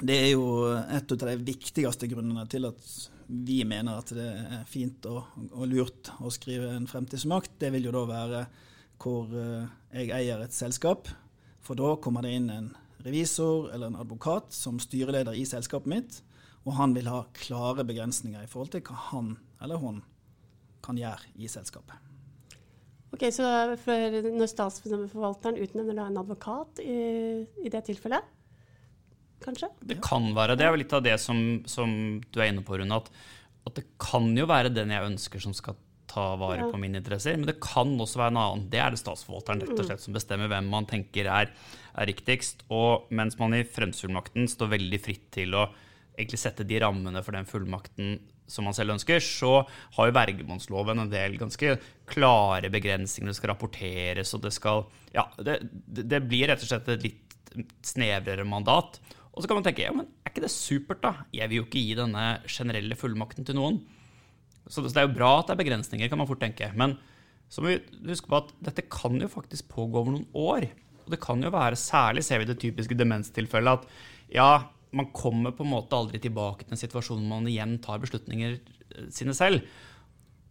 det 0.04 0.16
er 0.16 0.30
jo 0.34 0.46
et 0.74 1.12
av 1.14 1.20
de 1.24 1.36
viktigste 1.46 2.08
grunnene 2.10 2.46
til 2.50 2.66
at 2.68 2.86
vi 3.28 3.62
mener 3.64 4.00
at 4.02 4.12
det 4.12 4.26
er 4.26 4.64
fint 4.68 5.06
og, 5.08 5.30
og 5.50 5.66
lurt 5.70 6.10
å 6.20 6.32
skrive 6.34 6.74
en 6.74 6.88
fremtidsmakt. 6.90 7.56
Det 7.60 7.70
vil 7.72 7.88
jo 7.88 7.94
da 7.94 8.04
være 8.10 8.44
hvor 9.00 9.32
eh, 9.38 9.70
jeg 9.94 10.12
eier 10.16 10.42
et 10.44 10.54
selskap, 10.54 11.08
for 11.64 11.78
da 11.78 11.94
kommer 12.02 12.24
det 12.24 12.34
inn 12.36 12.50
en 12.52 12.70
revisor 13.04 13.70
eller 13.72 13.90
en 13.90 14.00
advokat 14.00 14.52
som 14.54 14.80
styreleder 14.80 15.36
i 15.36 15.44
selskapet 15.48 15.90
mitt, 15.90 16.20
og 16.64 16.76
han 16.78 16.94
vil 16.96 17.10
ha 17.12 17.24
klare 17.36 17.84
begrensninger 17.86 18.44
i 18.44 18.50
forhold 18.50 18.72
til 18.74 18.84
hva 18.86 18.96
han 19.10 19.34
eller 19.64 19.80
hun 19.80 20.02
kan 20.84 20.98
gjøre 21.00 21.32
i 21.40 21.48
selskapet. 21.48 21.96
Ok, 23.14 23.28
Så 23.30 23.44
når 23.46 24.48
statsforvalteren 24.50 25.60
utnevner 25.62 26.08
en 26.08 26.18
advokat 26.18 26.80
i, 26.82 27.44
i 27.62 27.70
det 27.70 27.84
tilfellet, 27.86 28.33
kanskje? 29.44 29.68
Det 29.84 30.00
kan 30.04 30.30
være. 30.36 30.56
Det 30.58 30.66
er 30.66 30.72
jo 30.74 30.80
litt 30.82 30.92
av 30.96 31.04
det 31.06 31.16
som, 31.22 31.40
som 31.70 31.94
du 32.32 32.40
er 32.40 32.50
inne 32.52 32.64
på, 32.66 32.78
Rune. 32.80 32.96
At, 33.00 33.10
at 33.68 33.78
det 33.78 33.86
kan 34.02 34.30
jo 34.36 34.46
være 34.50 34.72
den 34.74 34.90
jeg 34.94 35.10
ønsker 35.12 35.42
som 35.44 35.54
skal 35.56 35.76
ta 36.10 36.34
vare 36.38 36.60
Ja. 36.60 36.66
på 36.70 36.78
mine 36.78 37.00
interesser. 37.00 37.34
Men 37.36 37.48
det 37.48 37.56
kan 37.64 37.94
også 37.98 38.20
være 38.20 38.34
en 38.34 38.42
annen. 38.42 38.66
Det 38.70 38.78
er 38.82 38.92
det 38.94 39.00
statsforvalteren 39.00 39.62
rett 39.64 39.80
og 39.80 39.88
slett 39.88 40.02
som 40.04 40.14
bestemmer 40.14 40.50
hvem 40.52 40.68
man 40.70 40.86
tenker 40.86 41.26
er, 41.26 41.50
er 41.94 42.06
riktigst. 42.10 42.62
Og 42.70 43.08
mens 43.10 43.38
man 43.40 43.56
i 43.56 43.64
fremsfullmakten 43.66 44.46
står 44.52 44.70
veldig 44.76 45.00
fritt 45.02 45.24
til 45.34 45.56
å 45.58 45.64
egentlig 46.14 46.38
sette 46.38 46.62
de 46.68 46.78
rammene 46.84 47.22
for 47.26 47.34
den 47.34 47.48
fullmakten 47.50 48.20
som 48.46 48.66
man 48.68 48.76
selv 48.76 48.92
ønsker, 48.92 49.18
så 49.24 49.64
har 49.96 50.06
jo 50.10 50.14
vergemålsloven 50.14 51.00
en 51.00 51.10
del 51.10 51.38
ganske 51.40 51.78
klare 52.12 52.68
begrensninger. 52.70 53.32
Det 53.32 53.38
skal 53.40 53.54
rapporteres, 53.54 54.34
og 54.36 54.42
det 54.44 54.52
skal 54.54 54.84
Ja, 55.16 55.24
det, 55.40 55.56
det 55.72 56.04
det 56.12 56.20
blir 56.28 56.46
rett 56.52 56.62
og 56.62 56.68
slett 56.68 56.90
et 56.92 57.06
litt 57.08 57.32
snevrere 57.86 58.44
mandat. 58.46 59.00
Og 59.34 59.42
så 59.42 59.50
kan 59.50 59.58
man 59.58 59.66
tenke 59.66 59.82
ja, 59.82 59.92
men 59.94 60.06
er 60.22 60.30
ikke 60.30 60.44
det 60.44 60.52
supert, 60.54 61.02
da? 61.02 61.26
Jeg 61.34 61.50
vil 61.50 61.62
jo 61.62 61.66
ikke 61.66 61.82
gi 61.82 61.96
denne 61.98 62.24
generelle 62.46 62.98
fullmakten 62.98 63.46
til 63.46 63.58
noen. 63.58 63.80
Så 64.70 64.84
det 64.84 64.94
er 64.96 65.08
jo 65.08 65.16
bra 65.16 65.32
at 65.40 65.50
det 65.50 65.56
er 65.56 65.62
begrensninger, 65.64 66.08
kan 66.08 66.20
man 66.20 66.28
fort 66.30 66.40
tenke. 66.44 66.70
Men 66.78 66.96
så 67.52 67.62
må 67.62 67.72
vi 67.72 68.08
huske 68.08 68.30
på 68.30 68.38
at 68.40 68.52
dette 68.70 68.86
kan 68.92 69.18
jo 69.20 69.30
faktisk 69.30 69.68
pågå 69.74 70.00
over 70.00 70.14
noen 70.14 70.28
år. 70.38 70.68
Og 71.04 71.12
det 71.12 71.20
kan 71.22 71.42
jo 71.44 71.52
være, 71.52 71.78
særlig 71.78 72.24
ser 72.24 72.40
vi 72.40 72.48
det 72.48 72.60
typiske 72.62 72.96
demenstilfellet, 72.96 73.82
at 73.82 74.32
ja, 74.32 74.48
man 74.94 75.10
kommer 75.12 75.52
på 75.54 75.66
en 75.66 75.72
måte 75.74 75.98
aldri 75.98 76.20
tilbake 76.22 76.64
til 76.64 76.76
en 76.76 76.80
situasjon 76.80 77.20
hvor 77.20 77.32
man 77.34 77.50
igjen 77.50 77.76
tar 77.84 78.00
beslutninger 78.02 78.56
eh, 78.56 79.10
sine 79.12 79.34
selv. 79.36 79.66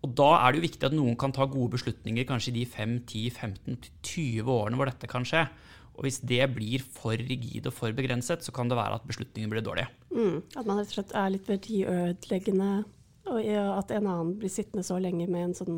Og 0.04 0.12
da 0.20 0.30
er 0.36 0.52
det 0.52 0.60
jo 0.60 0.68
viktig 0.68 0.88
at 0.90 0.96
noen 0.96 1.16
kan 1.20 1.32
ta 1.34 1.48
gode 1.48 1.78
beslutninger 1.78 2.28
kanskje 2.28 2.52
i 2.52 2.58
de 2.60 2.66
5-10-15-20 2.68 4.52
årene 4.52 4.80
hvor 4.80 4.92
dette 4.92 5.10
kan 5.10 5.26
skje. 5.28 5.46
Og 5.94 6.08
hvis 6.08 6.20
det 6.26 6.42
blir 6.56 6.82
for 6.82 7.14
rigid 7.14 7.68
og 7.70 7.76
for 7.78 7.94
begrenset, 7.94 8.42
så 8.42 8.52
kan 8.56 8.70
det 8.72 8.78
være 8.80 8.98
at 8.98 9.06
beslutningene 9.08 9.54
blir 9.54 9.66
dårlige. 9.66 9.92
Mm. 10.10 10.40
At 10.58 10.66
man 10.66 10.80
rett 10.80 10.90
og 10.90 10.96
slett 10.98 11.14
er 11.14 11.34
litt 11.36 11.50
verdiødeleggende, 11.52 12.70
og 13.30 13.52
at 13.78 13.94
en 13.94 14.08
annen 14.10 14.34
blir 14.42 14.52
sittende 14.52 14.84
så 14.84 14.98
lenge 15.00 15.30
med 15.30 15.50
en 15.50 15.54
sånn 15.56 15.78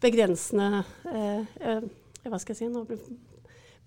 begrensende 0.00 0.84
eh, 1.10 1.42
eh, 1.60 1.82
Hva 2.24 2.38
skal 2.40 2.54
jeg 2.54 2.60
si 2.62 2.68
nå? 2.72 2.86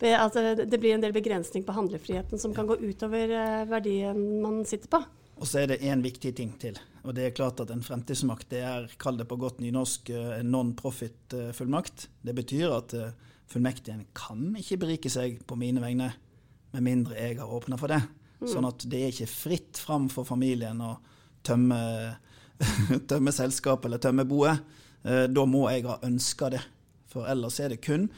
Be- 0.02 0.14
At 0.20 0.36
det 0.38 0.68
det 0.70 0.80
blir 0.82 0.94
en 0.94 1.02
del 1.02 1.16
begrensning 1.16 1.64
på 1.66 1.74
handlefriheten 1.74 2.42
som 2.42 2.54
kan 2.54 2.68
gå 2.70 2.78
utover 2.84 3.32
eh, 3.34 3.64
verdien 3.70 4.20
man 4.44 4.62
sitter 4.70 4.92
på. 4.92 5.02
Og 5.42 5.50
så 5.50 5.64
er 5.64 5.72
det 5.72 5.82
én 5.82 6.04
viktig 6.04 6.36
ting 6.38 6.52
til. 6.62 6.78
Og 7.04 7.16
det 7.18 7.26
er 7.26 7.36
klart 7.36 7.60
at 7.64 7.72
en 7.74 7.82
fremtidsmakt 7.84 8.52
det 8.54 8.62
er, 8.64 8.86
kall 9.02 9.18
det 9.18 9.26
på 9.28 9.40
godt 9.42 9.64
nynorsk, 9.64 10.12
eh, 10.14 10.40
en 10.40 10.52
non-profit-fullmakt. 10.54 12.08
Det 12.22 12.36
betyr 12.38 12.76
at 12.76 12.94
eh, 12.94 13.16
fullmektigen 13.52 14.06
kan 14.16 14.54
ikke 14.60 14.80
berike 14.82 15.10
seg 15.12 15.42
på 15.48 15.58
mine 15.60 15.82
vegne, 15.84 16.12
med 16.74 16.86
mindre 16.86 17.16
jeg 17.20 17.38
har 17.40 17.52
åpna 17.54 17.78
for 17.78 17.92
det. 17.92 18.02
Sånn 18.44 18.66
at 18.68 18.84
det 18.90 19.00
er 19.00 19.12
ikke 19.14 19.30
fritt 19.30 19.80
fram 19.80 20.10
for 20.12 20.28
familien 20.28 20.82
å 20.84 20.98
tømme, 21.46 21.78
tømme 23.12 23.32
selskapet 23.36 23.88
eller 23.88 24.02
tømme 24.04 24.26
boet. 24.28 24.64
Eh, 25.06 25.28
Da 25.32 25.46
må 25.46 25.68
jeg 25.72 25.86
ha 25.88 26.00
ønska 26.04 26.50
det. 26.52 26.64
For 27.14 27.28
ellers 27.30 27.60
er 27.62 27.70
det 27.76 27.82
kun 27.86 28.10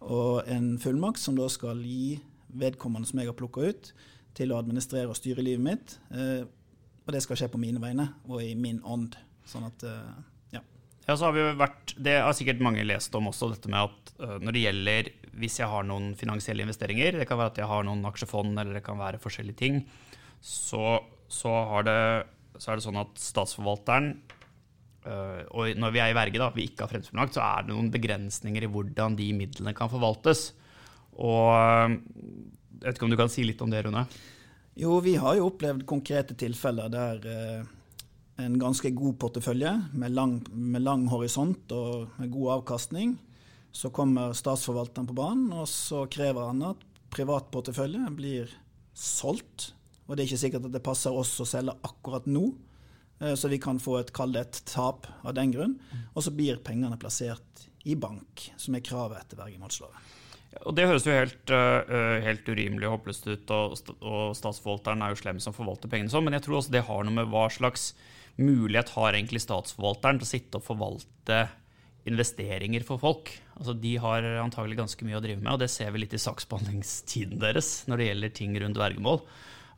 og 0.00 0.46
en 0.48 0.78
fullmakt 0.80 1.20
som 1.20 1.36
da 1.36 1.44
skal 1.52 1.82
gi 1.84 2.16
vedkommende 2.56 3.06
som 3.06 3.20
jeg 3.20 3.28
har 3.28 3.36
plukka 3.36 3.68
ut, 3.68 3.90
til 4.34 4.52
å 4.52 4.58
administrere 4.58 5.10
og 5.10 5.18
styre 5.18 5.42
livet 5.44 5.62
mitt. 5.64 5.96
Eh, 6.10 6.42
og 7.06 7.12
det 7.14 7.20
skal 7.24 7.36
skje 7.38 7.48
på 7.52 7.60
mine 7.60 7.80
vegne 7.82 8.08
og 8.28 8.40
i 8.42 8.54
min 8.58 8.80
ånd. 8.86 9.16
Sånn 9.48 9.66
at 9.68 9.84
eh, 9.86 10.20
ja. 11.10 11.16
Så 11.18 11.28
har 11.28 11.36
vi 11.36 11.46
vært, 11.58 11.94
Det 11.98 12.16
har 12.22 12.36
sikkert 12.36 12.62
mange 12.64 12.86
lest 12.86 13.14
om 13.18 13.28
også, 13.30 13.50
dette 13.54 13.70
med 13.72 13.90
at 13.90 14.12
øh, 14.22 14.36
når 14.40 14.56
det 14.56 14.64
gjelder 14.64 15.10
hvis 15.40 15.60
jeg 15.60 15.70
har 15.70 15.86
noen 15.86 16.12
finansielle 16.18 16.64
investeringer, 16.66 17.20
det 17.20 17.28
kan 17.28 17.38
være 17.40 17.54
at 17.54 17.60
jeg 17.62 17.70
har 17.70 17.86
noen 17.86 18.02
aksjefond 18.08 18.58
eller 18.58 18.76
det 18.76 18.84
kan 18.86 18.98
være 19.00 19.20
forskjellige 19.22 19.60
ting, 19.60 19.80
så, 20.40 20.98
så, 21.30 21.52
det, 21.86 21.96
så 22.58 22.72
er 22.72 22.80
det 22.80 22.84
sånn 22.84 23.00
at 23.00 23.20
statsforvalteren 23.20 24.10
øh, 25.06 25.42
og 25.54 25.80
når 25.80 25.94
vi 25.94 26.02
er 26.02 26.12
i 26.12 26.18
verge, 26.18 26.40
da, 26.42 26.50
vi 26.54 26.66
ikke 26.68 26.84
har 26.84 26.92
fremsfullmakt, 26.92 27.38
så 27.38 27.44
er 27.46 27.66
det 27.66 27.74
noen 27.74 27.92
begrensninger 27.94 28.66
i 28.66 28.72
hvordan 28.72 29.18
de 29.18 29.30
midlene 29.36 29.76
kan 29.76 29.92
forvaltes. 29.92 30.50
Og 31.20 31.54
øh, 31.54 31.96
jeg 32.80 32.86
vet 32.88 32.96
ikke 32.96 33.08
om 33.08 33.14
du 33.14 33.20
kan 33.20 33.32
si 33.32 33.46
litt 33.46 33.62
om 33.64 33.72
det, 33.72 33.84
Rune? 33.86 34.06
Jo, 34.80 34.98
vi 35.04 35.16
har 35.20 35.36
jo 35.36 35.50
opplevd 35.50 35.84
konkrete 35.88 36.36
tilfeller 36.38 36.88
der 36.92 37.26
en 38.40 38.58
ganske 38.60 38.90
god 38.96 39.18
portefølje 39.20 39.72
med 39.92 40.14
lang, 40.16 40.38
med 40.52 40.84
lang 40.84 41.06
horisont 41.12 41.72
og 41.76 42.16
med 42.20 42.32
god 42.32 42.56
avkastning 42.60 43.18
Så 43.72 43.92
kommer 43.94 44.32
statsforvalteren 44.34 45.06
på 45.06 45.14
banen, 45.14 45.52
og 45.54 45.68
så 45.70 46.06
krever 46.10 46.48
han 46.48 46.64
at 46.72 46.80
privatportefølje 47.14 48.08
blir 48.18 48.50
solgt. 48.94 49.70
Og 50.08 50.16
det 50.16 50.24
er 50.24 50.26
ikke 50.26 50.40
sikkert 50.42 50.66
at 50.66 50.74
det 50.74 50.82
passer 50.82 51.14
oss 51.14 51.36
å 51.38 51.46
selge 51.46 51.76
akkurat 51.86 52.26
nå, 52.26 52.48
eh, 53.22 53.36
så 53.38 53.46
vi 53.46 53.60
kan 53.62 53.78
få 53.78 54.00
et, 54.00 54.10
et 54.10 54.60
tap 54.66 55.06
av 55.22 55.36
den 55.38 55.54
grunn. 55.54 55.76
Og 56.16 56.26
så 56.26 56.34
blir 56.34 56.58
pengene 56.66 56.98
plassert 56.98 57.68
i 57.86 57.94
bank, 57.94 58.50
som 58.58 58.74
er 58.74 58.82
kravet 58.82 59.22
etter 59.22 59.38
vergemålsloven. 59.38 60.10
Og 60.66 60.74
Det 60.74 60.86
høres 60.90 61.06
jo 61.06 61.14
helt, 61.14 61.52
uh, 61.54 62.18
helt 62.24 62.48
urimelig 62.50 62.88
og 62.88 62.96
håpløst 62.98 63.28
ut, 63.30 63.52
og, 63.54 63.76
og 64.02 64.32
statsforvalteren 64.34 65.06
er 65.06 65.14
jo 65.14 65.20
slem 65.22 65.38
som 65.38 65.54
forvalter 65.54 65.92
pengene 65.92 66.10
sånn, 66.10 66.26
men 66.26 66.34
jeg 66.36 66.48
tror 66.48 66.58
også 66.58 66.74
det 66.74 66.88
har 66.88 67.06
noe 67.06 67.20
med 67.20 67.30
hva 67.30 67.46
slags 67.54 67.92
mulighet 68.38 68.92
har 68.94 69.16
egentlig 69.16 69.42
statsforvalteren 69.44 70.20
til 70.20 70.28
å 70.28 70.30
sitte 70.30 70.60
og 70.60 70.66
forvalte 70.66 71.40
investeringer 72.08 72.84
for 72.86 73.00
folk. 73.00 73.32
Altså, 73.58 73.74
de 73.76 73.94
har 74.00 74.26
antagelig 74.40 74.78
ganske 74.78 75.06
mye 75.06 75.18
å 75.18 75.24
drive 75.24 75.42
med, 75.42 75.52
og 75.52 75.62
det 75.62 75.70
ser 75.72 75.92
vi 75.92 76.04
litt 76.04 76.16
i 76.16 76.22
saksbehandlingstiden 76.22 77.40
deres 77.42 77.72
når 77.90 78.00
det 78.00 78.10
gjelder 78.10 78.36
ting 78.40 78.56
rundt 78.62 78.80
vergemål. 78.80 79.20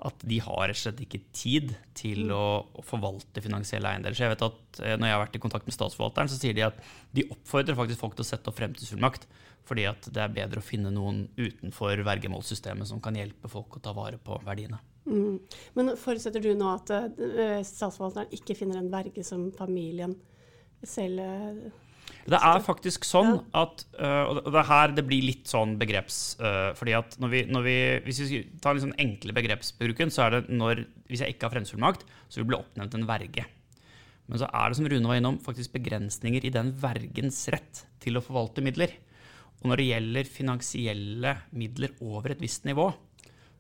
At 0.03 0.25
de 0.27 0.41
har 0.43 0.67
rett 0.67 0.77
og 0.77 0.83
slett 0.83 1.01
ikke 1.05 1.21
tid 1.37 1.75
til 1.99 2.33
å, 2.35 2.45
å, 2.75 2.83
forvalte 2.87 3.43
finansielle 3.45 3.93
eiendeler. 3.93 4.17
Så 4.19 4.25
jeg 4.27 4.33
vet 4.35 4.45
at 4.49 4.81
eh, 4.83 4.97
Når 4.99 5.09
jeg 5.09 5.15
har 5.15 5.23
vært 5.23 5.39
i 5.39 5.43
kontakt 5.45 5.69
med 5.69 5.77
statsforvalteren, 5.77 6.31
så 6.33 6.39
sier 6.41 6.57
de 6.57 6.67
at 6.67 6.81
de 7.15 7.29
oppfordrer 7.31 7.79
faktisk 7.79 8.03
folk 8.03 8.17
til 8.19 8.27
å 8.27 8.31
sette 8.33 8.51
opp 8.51 8.59
fremtidsfullmakt. 8.59 9.29
Fordi 9.69 9.85
at 9.87 10.09
det 10.11 10.25
er 10.25 10.35
bedre 10.35 10.59
å 10.59 10.67
finne 10.67 10.91
noen 10.91 11.29
utenfor 11.39 12.03
vergemålssystemet 12.07 12.91
som 12.91 13.03
kan 13.03 13.15
hjelpe 13.15 13.51
folk 13.51 13.79
å 13.79 13.85
ta 13.85 13.95
vare 13.95 14.19
på 14.19 14.41
verdiene. 14.43 14.81
Mm. 15.07 15.39
Men 15.79 15.95
forutsetter 15.99 16.43
du 16.43 16.53
nå 16.59 16.67
at 16.71 16.91
uh, 16.91 17.61
statsforvalteren 17.67 18.35
ikke 18.35 18.57
finner 18.59 18.79
en 18.79 18.91
verge 18.91 19.23
som 19.27 19.49
familien 19.55 20.15
selv 20.83 21.23
uh, 21.23 21.82
det 22.23 22.39
er 22.39 22.61
faktisk 22.63 23.07
sånn 23.07 23.33
at 23.59 23.83
uh, 23.99 24.31
Og 24.31 24.37
det 24.47 24.59
er 24.61 24.69
her 24.69 24.93
det 24.95 25.05
blir 25.09 25.25
litt 25.27 25.51
sånn 25.51 25.75
begreps... 25.81 26.37
Uh, 26.39 26.71
fordi 26.79 26.95
at 26.95 27.17
når 27.23 27.33
vi, 27.33 27.41
når 27.51 27.65
vi, 27.67 27.77
Hvis 28.07 28.21
vi 28.31 28.43
tar 28.63 28.77
den 28.77 28.85
sånn 28.85 29.01
enkle 29.03 29.35
begrepsbruken, 29.35 30.13
så 30.15 30.27
er 30.27 30.37
det 30.37 30.43
når 30.55 30.85
Hvis 31.11 31.25
jeg 31.25 31.35
ikke 31.35 31.49
har 31.49 31.57
fremsfullmakt, 31.57 32.07
så 32.29 32.39
vil 32.39 32.47
det 32.47 32.53
bli 32.53 32.61
oppnevnt 32.61 32.99
en 32.99 33.09
verge. 33.11 33.47
Men 34.31 34.39
så 34.39 34.47
er 34.49 34.71
det, 34.71 34.79
som 34.79 34.87
Rune 34.89 35.11
var 35.11 35.19
innom, 35.19 35.41
faktisk 35.43 35.75
begrensninger 35.75 36.47
i 36.47 36.53
den 36.55 36.71
vergens 36.81 37.41
rett 37.53 37.83
til 38.03 38.17
å 38.17 38.23
forvalte 38.25 38.63
midler. 38.65 38.95
Og 39.61 39.71
når 39.71 39.81
det 39.81 39.89
gjelder 39.91 40.31
finansielle 40.31 41.35
midler 41.59 41.93
over 42.01 42.33
et 42.33 42.41
visst 42.43 42.65
nivå, 42.67 42.87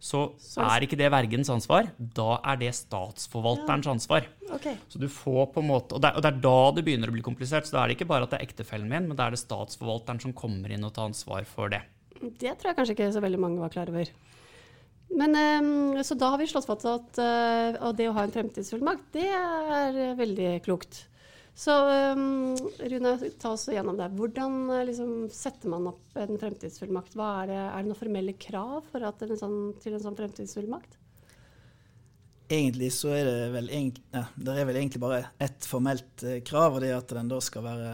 så 0.02 0.24
er 0.58 0.82
ikke 0.82 0.98
det 0.98 1.10
vergens 1.14 1.50
ansvar. 1.52 1.86
Da 1.94 2.40
er 2.50 2.58
det 2.58 2.72
statsforvalterens 2.74 3.86
ansvar. 3.92 4.26
Okay. 4.50 4.74
Så 4.90 4.98
du 4.98 5.06
får 5.06 5.52
på 5.54 5.62
en 5.62 5.68
måte, 5.70 5.94
og 5.94 6.02
det, 6.02 6.10
er, 6.10 6.18
og 6.18 6.24
det, 6.24 6.32
er, 6.32 6.40
da 6.42 6.56
det 6.74 6.84
begynner 6.88 7.12
å 7.12 7.14
bli 7.14 7.22
komplisert. 7.22 7.68
Så 7.68 7.76
da 7.76 7.84
er 7.84 7.92
det 7.92 8.00
ikke 8.00 8.10
bare 8.10 8.26
at 8.26 8.34
det 8.34 8.40
er 8.40 8.48
ektefellen 8.48 8.90
min, 8.90 9.06
men 9.10 9.18
da 9.18 9.28
er 9.28 9.36
det 9.36 9.42
statsforvalteren 9.44 10.22
som 10.24 10.34
kommer 10.34 10.74
inn 10.74 10.82
og 10.88 10.94
tar 10.96 11.12
ansvar 11.12 11.46
for 11.46 11.70
det. 11.72 11.84
Det 12.18 12.56
tror 12.58 12.72
jeg 12.72 12.78
kanskje 12.80 12.96
ikke 12.96 13.12
så 13.14 13.22
veldig 13.22 13.40
mange 13.42 13.62
var 13.62 13.70
klar 13.74 13.92
over. 13.92 14.10
Men, 15.12 15.36
um, 15.36 16.02
så 16.02 16.16
da 16.18 16.32
har 16.32 16.40
vi 16.40 16.50
slått 16.50 16.66
fast 16.66 16.88
at 16.88 17.22
uh, 17.22 17.90
det 17.94 18.08
å 18.08 18.16
ha 18.16 18.26
en 18.26 18.34
fremtidsfullmakt, 18.34 19.10
det 19.14 19.28
er 19.28 20.16
veldig 20.18 20.52
klokt. 20.66 21.04
Så 21.54 21.72
um, 22.12 22.56
Rune, 22.78 23.30
ta 23.38 23.52
oss 23.52 23.68
gjennom 23.68 23.96
det. 23.96 24.08
Hvordan 24.16 24.70
uh, 24.70 24.80
liksom, 24.88 25.28
setter 25.32 25.68
man 25.68 25.90
opp 25.90 26.16
en 26.16 26.38
fremtidsfullmakt? 26.40 27.14
Er 27.16 27.50
det, 27.50 27.58
er, 27.58 27.76
det, 27.76 27.90
noen 27.90 27.98
formelle 27.98 28.34
krav 28.40 28.88
en 28.96 29.36
sånn, 29.36 29.58
til 29.82 29.96
en 29.96 30.04
sånn 30.06 30.16
fremtidsfullmakt? 30.16 30.96
Egentlig 32.52 32.90
så 32.92 33.12
er 33.16 33.28
det 33.28 33.50
vel, 33.54 33.68
ja, 34.12 34.24
det 34.34 34.56
er 34.56 34.66
vel 34.68 34.80
egentlig 34.80 35.00
bare 35.00 35.20
ett 35.40 35.64
formelt 35.64 36.24
eh, 36.26 36.42
krav, 36.44 36.74
og 36.76 36.82
det 36.84 36.90
er 36.90 36.98
at 36.98 37.14
den 37.16 37.30
da 37.30 37.38
skal 37.40 37.64
være, 37.64 37.92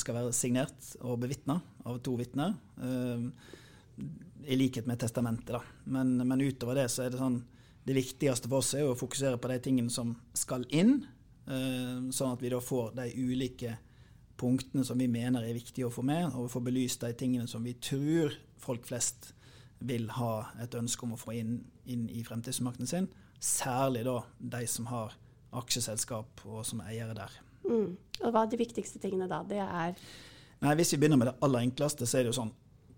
skal 0.00 0.16
være 0.16 0.36
signert 0.36 0.94
og 1.02 1.18
bevitna 1.24 1.58
av 1.84 1.98
to 2.04 2.14
vitner. 2.20 2.54
Uh, 2.80 3.28
I 4.44 4.60
likhet 4.60 4.88
med 4.88 5.00
testamentet, 5.00 5.56
da. 5.56 5.60
Men, 5.84 6.16
men, 6.20 6.44
utover 6.44 6.80
det 6.80 6.88
så 6.92 7.04
er 7.04 7.12
det 7.12 7.20
sånn 7.20 7.42
Det 7.84 7.94
viktigste 7.96 8.48
for 8.48 8.62
oss 8.62 8.72
er 8.76 8.86
å 8.88 8.96
fokusere 8.96 9.36
på 9.40 9.48
de 9.50 9.58
tingene 9.60 9.92
som 9.92 10.14
skal 10.36 10.64
inn, 10.72 11.02
Eh, 11.04 11.13
sånn 11.44 12.32
at 12.32 12.42
vi 12.42 12.50
da 12.52 12.60
får 12.64 12.94
de 12.96 13.10
ulike 13.20 13.74
punktene 14.40 14.84
som 14.84 14.98
vi 14.98 15.08
mener 15.10 15.44
er 15.44 15.56
viktige 15.56 15.88
å 15.88 15.92
få 15.92 16.02
med, 16.06 16.32
og 16.34 16.50
få 16.52 16.62
belyst 16.64 17.04
de 17.04 17.12
tingene 17.18 17.46
som 17.50 17.64
vi 17.64 17.76
tror 17.78 18.34
folk 18.60 18.86
flest 18.88 19.32
vil 19.84 20.08
ha 20.16 20.46
et 20.62 20.74
ønske 20.78 21.04
om 21.04 21.14
å 21.14 21.20
få 21.20 21.34
inn, 21.36 21.58
inn 21.84 22.06
i 22.08 22.24
fremtidsmakten 22.24 22.88
sin. 22.88 23.08
Særlig 23.38 24.04
da 24.06 24.20
de 24.38 24.62
som 24.70 24.88
har 24.88 25.14
aksjeselskap 25.54 26.44
og 26.48 26.64
som 26.66 26.80
er 26.82 26.94
eiere 26.94 27.16
der. 27.18 27.34
Mm. 27.64 27.96
Og 28.22 28.30
Hva 28.32 28.44
er 28.44 28.52
de 28.52 28.60
viktigste 28.60 29.00
tingene 29.02 29.28
da? 29.30 29.42
Det 29.46 29.60
er 29.60 29.94
Nei, 30.64 30.74
Hvis 30.78 30.94
vi 30.94 30.98
begynner 31.00 31.20
med 31.20 31.28
det 31.28 31.38
aller 31.44 31.64
enkleste, 31.66 32.06
så 32.06 32.18
er 32.18 32.24
det 32.24 32.32
jo 32.32 32.40
sånn 32.40 32.52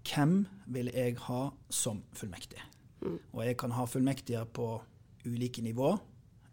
Hvem 0.07 0.35
vil 0.71 0.91
jeg 0.95 1.17
ha 1.27 1.41
som 1.73 2.03
fullmektig? 2.15 2.61
Mm. 3.03 3.19
Og 3.35 3.41
jeg 3.43 3.57
kan 3.59 3.75
ha 3.75 3.87
fullmektiger 3.91 4.47
på 4.55 4.69
ulike 5.27 5.63
nivå. 5.63 5.97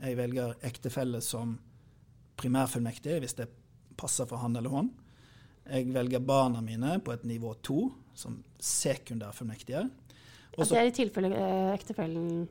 Jeg 0.02 0.18
velger 0.18 0.56
ektefelle 0.66 1.22
som 1.22 1.60
primærfullmektig 2.44 3.20
hvis 3.24 3.38
det 3.40 3.50
passer 4.00 4.28
for 4.30 4.44
han 4.44 4.56
eller 4.60 4.74
hun. 4.74 4.92
Jeg 5.64 5.94
velger 5.96 6.24
barna 6.24 6.62
mine 6.64 6.98
på 7.04 7.14
et 7.16 7.24
nivå 7.28 7.54
to 7.64 7.88
som 8.18 8.42
sekundærfullmektige. 8.60 9.86
Altså, 10.54 10.76
det 10.76 10.82
er 10.82 10.90
i 10.90 10.98
tilfelle 10.98 11.32
eh, 11.34 11.72
ektefellen 11.74 12.44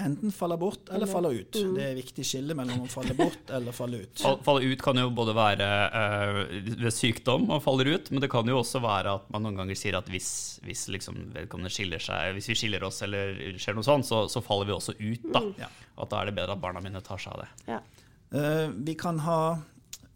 enten 0.00 0.32
faller 0.32 0.56
bort 0.56 0.88
eller, 0.88 0.96
eller 0.96 1.06
faller 1.12 1.30
ut. 1.30 1.56
Mm. 1.56 1.74
Det 1.76 1.82
er 1.82 1.90
et 1.90 1.98
viktig 1.98 2.24
skille 2.26 2.56
mellom 2.56 2.84
å 2.84 2.88
falle 2.90 3.14
bort 3.18 3.52
eller 3.56 3.76
falle 3.76 4.02
ut. 4.04 4.22
Falle 4.46 4.70
ut 4.72 4.82
kan 4.84 5.00
jo 5.00 5.10
både 5.14 5.34
være 5.36 5.68
øh, 6.00 6.40
ved 6.80 6.94
sykdom 6.94 7.48
og 7.50 7.62
faller 7.64 7.92
ut, 7.94 8.10
men 8.12 8.24
det 8.24 8.30
kan 8.32 8.48
jo 8.48 8.60
også 8.62 8.82
være 8.84 9.16
at 9.20 9.28
man 9.34 9.44
noen 9.46 9.60
ganger 9.62 9.78
sier 9.78 9.98
at 9.98 10.08
hvis, 10.12 10.30
hvis 10.64 10.86
liksom 10.94 11.20
vedkommende 11.36 11.72
skiller 11.74 12.02
seg, 12.02 12.34
hvis 12.36 12.50
vi 12.52 12.58
skiller 12.62 12.86
oss 12.86 13.02
eller 13.06 13.36
skjer 13.60 13.76
noe 13.76 13.86
sånt, 13.86 14.08
så, 14.08 14.24
så 14.32 14.42
faller 14.44 14.70
vi 14.70 14.76
også 14.76 14.96
ut. 14.96 15.26
da. 15.28 15.44
Mm. 15.44 15.80
At 16.00 16.14
da 16.14 16.22
er 16.22 16.30
det 16.30 16.38
bedre 16.38 16.56
at 16.56 16.64
barna 16.64 16.82
mine 16.84 17.04
tar 17.04 17.20
seg 17.20 17.36
av 17.36 17.44
det. 17.44 17.50
Ja. 17.74 17.82
Eh, 18.30 18.68
vi 18.70 18.94
kan 18.94 19.18
ha 19.26 19.58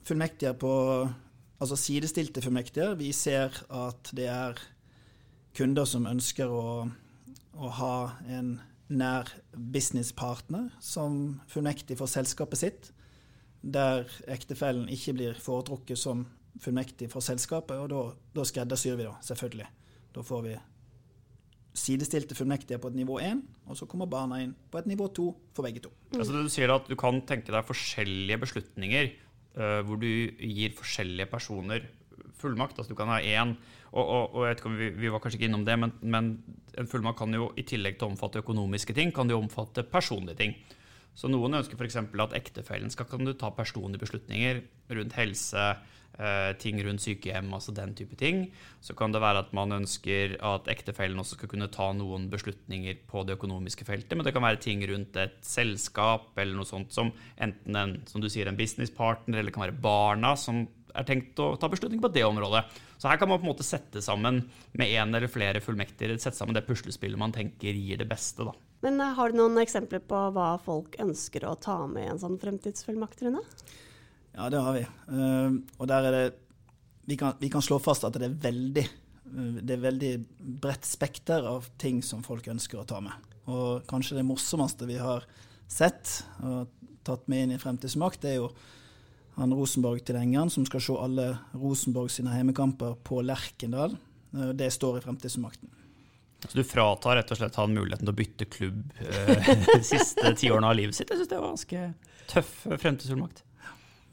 fullmektiger 0.07 0.55
på 0.59 0.73
Altså 1.65 1.77
sidestilte 1.79 2.43
fullmektiger. 2.43 2.97
Vi 2.99 3.13
ser 3.13 3.55
at 3.73 4.11
det 4.13 4.27
er 4.29 4.59
kunder 5.57 5.87
som 5.89 6.05
ønsker 6.11 6.51
å, 6.51 6.91
å 7.55 7.71
ha 7.79 7.95
en 8.29 8.59
nær 8.93 9.31
businesspartner 9.55 10.73
som 10.83 11.39
fullmektig 11.49 11.97
for 11.97 12.11
selskapet 12.11 12.61
sitt, 12.61 12.91
der 13.63 14.11
ektefellen 14.29 14.91
ikke 14.93 15.15
blir 15.17 15.41
foretrukket 15.41 16.03
som 16.03 16.27
fullmektig 16.61 17.09
for 17.15 17.25
selskapet, 17.25 17.79
og 17.81 17.89
da, 17.95 18.03
da 18.37 18.45
skreddersyr 18.45 18.99
vi, 18.99 19.09
da, 19.09 19.15
selvfølgelig. 19.25 19.71
Da 20.15 20.27
får 20.27 20.45
vi 20.45 20.59
sidestilte 21.75 22.37
fullmektige 22.39 22.79
på 22.79 22.93
et 22.93 22.97
nivå 22.99 23.19
1, 23.19 23.43
og 23.67 23.79
så 23.79 23.89
kommer 23.91 24.07
barna 24.11 24.39
inn 24.45 24.55
på 24.71 24.79
et 24.79 24.87
nivå 24.87 25.09
2 25.17 25.27
for 25.57 25.67
begge 25.67 25.83
to. 25.83 25.91
Mm. 26.13 26.21
Altså, 26.21 26.37
du 26.39 26.53
sier 26.53 26.71
at 26.75 26.87
du 26.91 26.95
kan 26.99 27.19
tenke 27.27 27.51
deg 27.51 27.67
forskjellige 27.67 28.41
beslutninger 28.45 29.11
uh, 29.59 29.81
hvor 29.87 29.99
du 29.99 30.09
gir 30.39 30.77
forskjellige 30.79 31.27
personer 31.33 31.89
fullmakt. 32.39 32.79
Altså, 32.79 32.93
du 32.95 32.99
kan 32.99 33.11
ha 33.11 33.19
én 33.19 33.57
og, 33.95 34.05
og, 34.05 34.39
og 34.39 34.71
vi, 34.79 34.91
vi, 34.91 35.11
var 35.11 35.23
kanskje 35.23 35.39
ikke 35.39 35.51
innom 35.51 35.67
det, 35.67 35.77
men, 35.79 35.93
men, 36.03 36.31
en 36.79 36.89
fullmakt 36.91 37.21
kan 37.21 37.35
jo 37.35 37.53
i 37.59 37.63
tillegg 37.67 37.99
til 37.99 38.09
å 38.09 38.13
omfatte 38.13 38.41
økonomiske 38.43 38.97
ting, 38.97 39.13
kan 39.15 39.29
det 39.31 39.37
jo 39.37 39.43
omfatte 39.45 39.85
personlige 39.87 40.41
ting. 40.41 40.57
Så 41.15 41.31
noen 41.31 41.61
ønsker 41.61 41.79
f.eks. 41.79 42.01
at 42.03 42.39
ektefellen 42.39 42.91
skal 42.91 43.07
kan 43.11 43.27
du 43.27 43.35
ta 43.39 43.53
personlige 43.55 44.03
beslutninger 44.07 44.63
rundt 44.95 45.19
helse, 45.19 45.67
Eh, 46.15 46.53
ting 46.63 46.79
rundt 46.87 47.03
sykehjem, 47.03 47.49
altså 47.57 47.73
den 47.75 47.91
type 47.99 48.15
ting. 48.15 48.45
Så 48.85 48.95
kan 48.95 49.11
det 49.11 49.23
være 49.23 49.41
at 49.43 49.51
man 49.57 49.75
ønsker 49.75 50.37
at 50.47 50.69
ektefellen 50.71 51.19
også 51.19 51.35
skal 51.35 51.51
kunne 51.51 51.67
ta 51.75 51.89
noen 51.97 52.29
beslutninger 52.31 53.01
på 53.11 53.25
det 53.27 53.35
økonomiske 53.35 53.87
feltet, 53.89 54.15
men 54.15 54.23
det 54.27 54.35
kan 54.37 54.47
være 54.47 54.63
ting 54.63 54.85
rundt 54.87 55.19
et 55.19 55.41
selskap 55.43 56.39
eller 56.39 56.55
noe 56.55 56.69
sånt 56.69 56.95
som 56.95 57.11
enten 57.35 57.81
en, 57.81 57.97
som 58.07 58.23
du 58.23 58.29
sier, 58.31 58.47
en 58.47 58.59
businesspartner, 58.59 59.41
eller 59.41 59.51
det 59.51 59.57
kan 59.57 59.67
være 59.67 59.83
barna 59.83 60.37
som 60.39 60.69
er 60.95 61.09
tenkt 61.09 61.41
å 61.43 61.57
ta 61.59 61.67
beslutning 61.73 61.99
på 61.99 62.13
det 62.15 62.23
området. 62.23 62.63
Så 62.95 63.11
her 63.11 63.19
kan 63.19 63.27
man 63.27 63.41
på 63.43 63.49
en 63.49 63.51
måte 63.51 63.67
sette 63.67 63.99
sammen 64.05 64.45
med 64.79 64.95
en 64.95 65.19
eller 65.19 65.27
flere 65.27 65.65
fullmektiger, 65.65 66.15
sette 66.23 66.39
sammen 66.39 66.55
det 66.55 66.63
puslespillet 66.69 67.19
man 67.19 67.35
tenker 67.35 67.75
gir 67.75 67.99
det 67.99 68.07
beste. 68.07 68.47
da. 68.47 68.55
Men 68.85 69.01
eh, 69.01 69.15
har 69.17 69.33
du 69.33 69.39
noen 69.41 69.57
eksempler 69.63 70.03
på 70.05 70.19
hva 70.37 70.55
folk 70.61 70.99
ønsker 71.01 71.47
å 71.49 71.57
ta 71.57 71.79
med 71.89 72.05
i 72.05 72.11
en 72.13 72.21
sånn 72.21 72.37
fremtidsfullmakt, 72.41 73.25
Rune? 73.25 73.41
Ja, 74.35 74.51
det 74.53 74.61
har 74.61 74.77
vi. 74.77 74.83
Uh, 75.09 75.63
og 75.79 75.89
der 75.89 76.09
er 76.09 76.17
det 76.17 76.25
vi 77.09 77.17
kan, 77.21 77.37
vi 77.39 77.49
kan, 77.53 77.63
slå 77.63 77.79
fast 77.81 78.05
at 78.05 78.17
det 78.17 78.27
er 78.27 78.39
veldig 78.43 78.85
uh, 78.85 79.59
det 79.61 79.77
er 79.77 79.85
veldig 79.85 80.13
bredt 80.65 80.89
spekter 80.89 81.47
av 81.49 81.69
ting 81.81 82.03
som 82.05 82.25
folk 82.27 82.49
ønsker 82.51 82.81
å 82.81 82.87
ta 82.89 83.01
med. 83.05 83.31
Og 83.49 83.87
kanskje 83.89 84.19
det 84.19 84.27
morsomste 84.27 84.89
vi 84.91 84.99
har 85.01 85.25
sett 85.71 86.19
og 86.45 86.73
tatt 87.05 87.29
med 87.29 87.45
inn 87.45 87.55
i 87.55 87.61
Fremtidsmakt, 87.61 88.23
det 88.25 88.35
er 88.35 88.43
jo 88.43 88.51
han 89.35 89.53
Rosenborg-tilhengeren 89.53 90.53
som 90.53 90.65
skal 90.69 90.83
se 90.85 90.97
alle 90.97 91.27
Rosenborg 91.57 92.13
sine 92.13 92.33
heimekamper 92.33 92.95
på 93.05 93.19
Lerkendal. 93.25 93.97
Det 94.57 94.71
står 94.73 95.01
i 95.01 95.03
Fremtidsmakten. 95.05 95.73
Så 96.49 96.59
du 96.59 96.65
fratar 96.67 97.19
rett 97.19 97.33
og 97.33 97.41
slett 97.41 97.57
han 97.61 97.75
muligheten 97.75 98.07
til 98.07 98.13
å 98.13 98.19
bytte 98.19 98.49
klubb 98.53 98.93
eh, 99.01 99.49
de 99.71 99.81
siste 99.87 100.35
ti 100.39 100.51
årene 100.53 100.71
av 100.71 100.79
livet 100.79 100.97
sitt? 100.97 101.11
Jeg 101.11 101.23
syns 101.23 101.33
det 101.33 101.41
var 101.41 101.55
ganske 101.55 101.85
tøff 102.31 102.53
fremtidsfullmakt. 102.69 103.43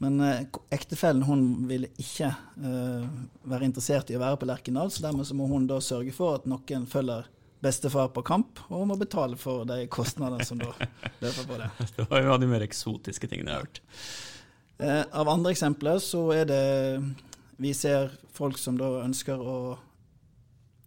Men 0.02 0.20
eh, 0.20 0.40
ektefellen 0.74 1.22
hun 1.28 1.44
vil 1.68 1.86
ikke 1.92 2.32
eh, 2.32 3.04
være 3.46 3.68
interessert 3.68 4.10
i 4.10 4.18
å 4.18 4.22
være 4.24 4.40
på 4.40 4.48
Lerkendal, 4.50 4.90
så 4.90 5.04
dermed 5.04 5.28
så 5.28 5.36
må 5.38 5.46
hun 5.50 5.68
da 5.70 5.78
sørge 5.84 6.14
for 6.16 6.40
at 6.40 6.48
noen 6.50 6.88
følger 6.90 7.28
bestefar 7.62 8.08
på 8.10 8.24
kamp, 8.26 8.58
og 8.74 8.88
må 8.90 8.96
betale 8.98 9.38
for 9.38 9.62
de 9.68 9.84
kostnadene 9.92 10.42
som 10.46 10.58
da 10.58 10.72
løper 11.22 11.46
på 11.46 11.60
det. 11.60 11.68
Det 11.96 12.08
var 12.10 12.24
jo 12.24 12.32
av 12.34 12.40
de 12.42 12.48
mer 12.50 12.64
eksotiske 12.66 13.30
tingene 13.30 13.52
jeg 13.52 13.60
har 13.60 13.68
hørt. 13.68 13.82
Eh, 14.82 15.04
av 15.20 15.30
andre 15.30 15.52
eksempler 15.54 16.02
så 16.02 16.24
er 16.34 16.48
det 16.50 16.64
Vi 17.62 17.70
ser 17.76 18.10
folk 18.34 18.58
som 18.58 18.74
da 18.80 19.04
ønsker 19.04 19.38
å 19.38 19.56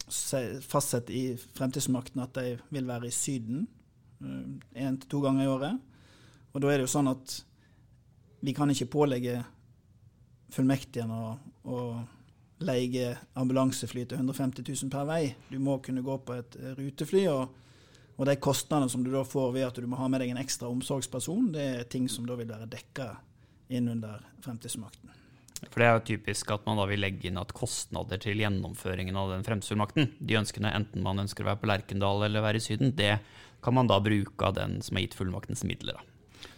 fastsette 0.08 1.14
i 1.14 1.24
fremtidsmakten 1.58 2.22
at 2.24 2.38
de 2.38 2.56
vil 2.74 2.88
være 2.88 3.10
i 3.10 3.16
Syden 3.16 3.66
én 4.22 4.60
eh, 4.76 4.94
til 5.02 5.10
to 5.10 5.22
ganger 5.24 5.44
i 5.44 5.52
året. 5.52 5.80
Og 6.54 6.62
da 6.62 6.72
er 6.72 6.80
det 6.80 6.88
jo 6.88 6.94
sånn 6.94 7.12
at 7.12 7.40
vi 8.46 8.54
kan 8.56 8.70
ikke 8.72 8.92
pålegge 8.94 9.40
fullmektigene 10.56 11.18
å, 11.18 11.34
å 11.68 11.80
leie 12.66 13.12
ambulansefly 13.36 14.06
til 14.06 14.22
150 14.22 14.64
000 14.64 14.94
per 14.94 15.08
vei. 15.10 15.22
Du 15.50 15.58
må 15.60 15.80
kunne 15.84 16.06
gå 16.06 16.18
på 16.24 16.38
et 16.38 16.58
rutefly. 16.78 17.28
og 17.34 17.62
og 18.16 18.30
de 18.30 18.38
kostnadene 18.40 18.92
som 18.92 19.04
du 19.04 19.12
da 19.12 19.26
får 19.28 19.50
ved 19.52 19.68
at 19.68 19.80
du 19.82 19.88
må 19.92 20.00
ha 20.00 20.08
med 20.08 20.22
deg 20.24 20.32
en 20.32 20.40
ekstra 20.40 20.70
omsorgsperson, 20.72 21.52
det 21.52 21.66
er 21.66 21.90
ting 21.92 22.08
som 22.12 22.28
da 22.28 22.38
vil 22.40 22.48
være 22.48 22.70
dekka 22.72 23.10
inn 23.76 23.90
under 23.92 24.24
fremtidsmakten. 24.46 25.12
For 25.64 25.82
Det 25.82 25.86
er 25.88 25.94
jo 25.96 26.08
typisk 26.12 26.52
at 26.54 26.66
man 26.68 26.80
da 26.80 26.86
vil 26.90 27.02
legge 27.04 27.30
inn 27.30 27.40
at 27.42 27.54
kostnader 27.56 28.20
til 28.22 28.40
gjennomføringen 28.44 29.16
av 29.20 29.32
den 29.34 29.46
fremtidsfullmakten, 29.48 30.12
de 30.20 30.40
ønskene 30.40 30.74
enten 30.76 31.04
man 31.04 31.24
ønsker 31.24 31.46
å 31.46 31.52
være 31.52 31.62
på 31.64 31.70
Lerkendal 31.72 32.28
eller 32.28 32.44
være 32.44 32.62
i 32.62 32.66
Syden, 32.66 32.96
det 32.98 33.18
kan 33.66 33.76
man 33.76 33.90
da 33.90 34.02
bruke 34.04 34.46
av 34.46 34.58
den 34.60 34.82
som 34.86 34.98
har 34.98 35.08
gitt 35.08 35.18
fullmaktens 35.18 35.66
midler. 35.68 35.98
da. 35.98 36.12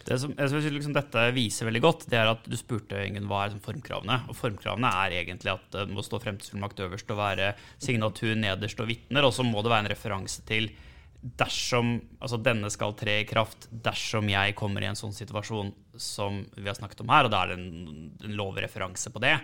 Det 0.08 0.16
som 0.22 0.32
jeg 0.32 0.50
synes 0.50 0.72
liksom 0.72 0.94
dette 0.96 1.22
viser 1.36 1.68
veldig 1.68 1.82
godt, 1.84 2.06
det 2.08 2.16
er 2.16 2.30
at 2.30 2.46
du 2.48 2.56
spurte 2.56 3.00
Ingen, 3.04 3.26
hva 3.28 3.42
er 3.42 3.50
liksom 3.50 3.64
formkravene. 3.64 4.22
Og 4.28 4.36
Formkravene 4.38 4.90
er 5.04 5.18
egentlig 5.20 5.52
at 5.52 5.66
det 5.74 5.84
må 5.92 6.04
stå 6.04 6.20
fremtidsfullmakt 6.22 6.80
øverst 6.86 7.12
og 7.12 7.20
være 7.20 7.50
signatur 7.82 8.32
nederst 8.38 8.80
og 8.80 8.88
vitner. 8.88 9.26
Og 9.28 9.34
så 9.36 9.44
må 9.44 9.60
det 9.60 9.72
være 9.72 9.84
en 9.84 9.92
referanse 9.92 10.44
til 10.48 10.70
dersom 11.18 11.96
altså 12.22 12.38
denne 12.40 12.70
skal 12.70 12.94
tre 12.98 13.20
i 13.22 13.26
kraft 13.26 13.66
dersom 13.84 14.28
jeg 14.30 14.54
kommer 14.58 14.84
i 14.84 14.90
en 14.90 14.98
sånn 14.98 15.14
situasjon 15.16 15.72
som 15.98 16.44
vi 16.54 16.68
har 16.68 16.78
snakket 16.78 17.02
om 17.02 17.10
her, 17.10 17.26
og 17.26 17.34
da 17.34 17.42
er 17.42 17.52
det 17.52 17.58
en, 17.58 18.10
en 18.22 18.36
lovreferanse 18.38 19.10
på 19.14 19.22
det. 19.24 19.34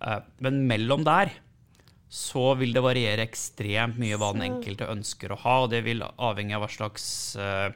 Eh, 0.00 0.20
men 0.42 0.64
mellom 0.70 1.06
der 1.06 1.32
så 2.14 2.52
vil 2.58 2.74
det 2.74 2.82
variere 2.84 3.26
ekstremt 3.26 3.98
mye 3.98 4.18
hva 4.20 4.30
den 4.34 4.46
enkelte 4.46 4.90
ønsker 4.90 5.34
å 5.34 5.40
ha. 5.42 5.54
og 5.64 5.72
Det 5.72 5.82
vil 5.86 6.04
avhenge 6.04 6.54
av 6.54 6.62
hva 6.62 6.70
slags 6.70 7.06
uh, 7.40 7.74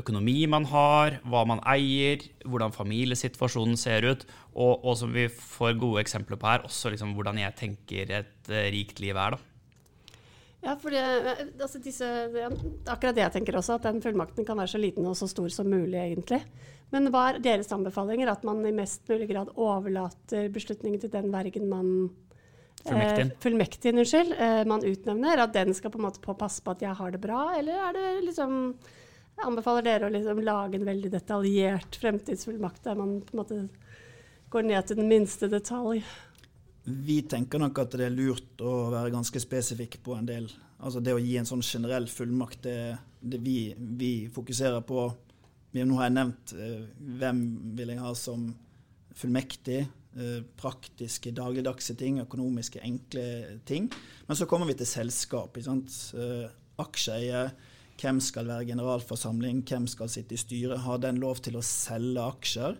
økonomi 0.00 0.46
man 0.48 0.64
har, 0.70 1.18
hva 1.28 1.42
man 1.48 1.60
eier, 1.68 2.24
hvordan 2.48 2.72
familiesituasjonen 2.72 3.76
ser 3.76 4.06
ut, 4.08 4.24
og, 4.54 4.72
og 4.78 4.96
som 5.02 5.12
vi 5.12 5.26
får 5.28 5.76
gode 5.82 6.00
eksempler 6.00 6.40
på 6.40 6.48
her, 6.48 6.64
også 6.64 6.94
liksom 6.94 7.12
hvordan 7.18 7.42
jeg 7.42 7.58
tenker 7.60 8.14
et 8.22 8.48
uh, 8.48 8.62
rikt 8.72 9.04
liv 9.04 9.20
er. 9.20 9.36
da. 9.36 9.57
Ja, 10.64 10.74
for 10.74 10.90
det, 10.90 11.02
altså 11.62 11.78
disse, 11.78 12.06
akkurat 12.90 13.14
det 13.14 13.22
jeg 13.22 13.34
tenker 13.36 13.60
også, 13.60 13.76
at 13.78 13.86
den 13.86 14.00
fullmakten 14.02 14.46
kan 14.46 14.58
være 14.58 14.72
så 14.72 14.80
liten 14.82 15.06
og 15.06 15.14
så 15.16 15.28
stor 15.30 15.46
som 15.54 15.68
mulig, 15.70 16.00
egentlig. 16.00 16.40
Men 16.90 17.10
hva 17.14 17.28
er 17.30 17.42
deres 17.44 17.70
anbefalinger? 17.74 18.30
At 18.32 18.46
man 18.48 18.64
i 18.66 18.74
mest 18.74 19.04
mulig 19.10 19.28
grad 19.30 19.52
overlater 19.54 20.48
beslutningen 20.52 21.02
til 21.02 21.12
den 21.12 21.30
vergen 21.34 21.68
man 21.70 21.92
Fullmektigen. 22.78 23.98
Eh, 23.98 24.00
unnskyld. 24.00 24.34
Eh, 24.38 24.64
man 24.64 24.84
utnevner. 24.86 25.42
At 25.42 25.52
den 25.52 25.74
skal 25.74 25.90
på 25.90 25.98
en 25.98 26.06
måte 26.06 26.34
passe 26.38 26.62
på 26.62 26.72
at 26.72 26.82
jeg 26.82 26.94
har 26.94 27.10
det 27.10 27.20
bra, 27.20 27.42
eller 27.58 27.88
er 27.88 27.96
det 27.96 28.06
liksom 28.28 28.54
Jeg 29.38 29.46
anbefaler 29.46 29.84
dere 29.86 30.06
å 30.08 30.10
liksom 30.10 30.40
lage 30.42 30.74
en 30.74 30.86
veldig 30.86 31.10
detaljert 31.12 31.98
fremtidsfullmakt 32.02 32.82
der 32.88 32.96
man 32.98 33.20
på 33.22 33.36
en 33.36 33.38
måte 33.38 33.58
går 34.50 34.64
ned 34.66 34.88
til 34.88 34.98
den 34.98 35.06
minste 35.06 35.46
detalj? 35.46 36.00
Vi 36.88 37.20
tenker 37.28 37.60
nok 37.60 37.82
at 37.82 37.96
det 37.98 38.06
er 38.08 38.14
lurt 38.14 38.62
å 38.64 38.88
være 38.94 39.12
ganske 39.12 39.40
spesifikk 39.42 39.98
på 40.04 40.16
en 40.16 40.28
del. 40.28 40.48
Altså 40.78 41.02
det 41.04 41.14
å 41.14 41.20
gi 41.22 41.36
en 41.40 41.48
sånn 41.48 41.64
generell 41.64 42.08
fullmakt, 42.10 42.62
det, 42.64 42.96
det 43.20 43.40
vi, 43.44 43.58
vi, 43.76 44.12
fokuserer 44.32 44.84
på 44.86 45.08
Nå 45.78 45.98
har 45.98 46.08
jeg 46.08 46.14
nevnt 46.16 46.52
eh, 46.56 46.86
hvem 47.20 47.40
vil 47.76 47.90
jeg 47.92 48.00
ha 48.00 48.10
som 48.16 48.46
fullmektig. 49.14 49.82
Eh, 50.18 50.38
praktiske, 50.58 51.30
dagligdagse 51.36 51.94
ting, 52.00 52.22
økonomiske, 52.24 52.80
enkle 52.82 53.26
ting. 53.68 53.90
Men 54.26 54.38
så 54.40 54.48
kommer 54.48 54.66
vi 54.66 54.78
til 54.80 54.88
selskap. 54.88 55.60
Eh, 55.60 56.48
aksjeeier 56.82 57.52
hvem 57.98 58.20
skal 58.22 58.46
være 58.46 58.68
generalforsamling? 58.70 59.64
Hvem 59.66 59.88
skal 59.90 60.10
sitte 60.10 60.36
i 60.36 60.40
styret? 60.40 60.84
Har 60.84 61.00
den 61.02 61.18
lov 61.22 61.40
til 61.42 61.58
å 61.58 61.64
selge 61.66 62.22
aksjer? 62.22 62.78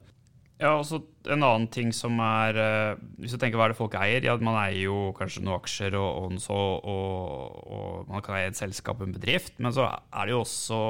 Ja, 0.58 0.72
også 0.74 0.98
En 1.30 1.44
annen 1.46 1.68
ting 1.70 1.92
som 1.94 2.18
er 2.24 2.56
uh, 2.58 3.02
Hvis 3.22 3.34
du 3.34 3.38
tenker 3.38 3.60
hva 3.60 3.68
er 3.68 3.74
det 3.74 3.78
folk 3.78 3.94
eier? 3.98 4.24
Ja, 4.26 4.34
Man 4.42 4.58
eier 4.58 4.88
jo 4.88 4.96
kanskje 5.18 5.44
noen 5.44 5.60
aksjer, 5.60 5.94
og, 5.98 6.24
og, 6.24 6.40
så, 6.42 6.56
og, 6.56 7.60
og 7.68 8.08
man 8.10 8.24
kan 8.24 8.38
eie 8.38 8.48
et 8.50 8.58
selskap 8.58 9.02
en 9.04 9.14
bedrift. 9.14 9.54
Men 9.62 9.74
så 9.76 9.86
er 9.86 10.26
det 10.26 10.34
jo 10.34 10.42
også 10.42 10.80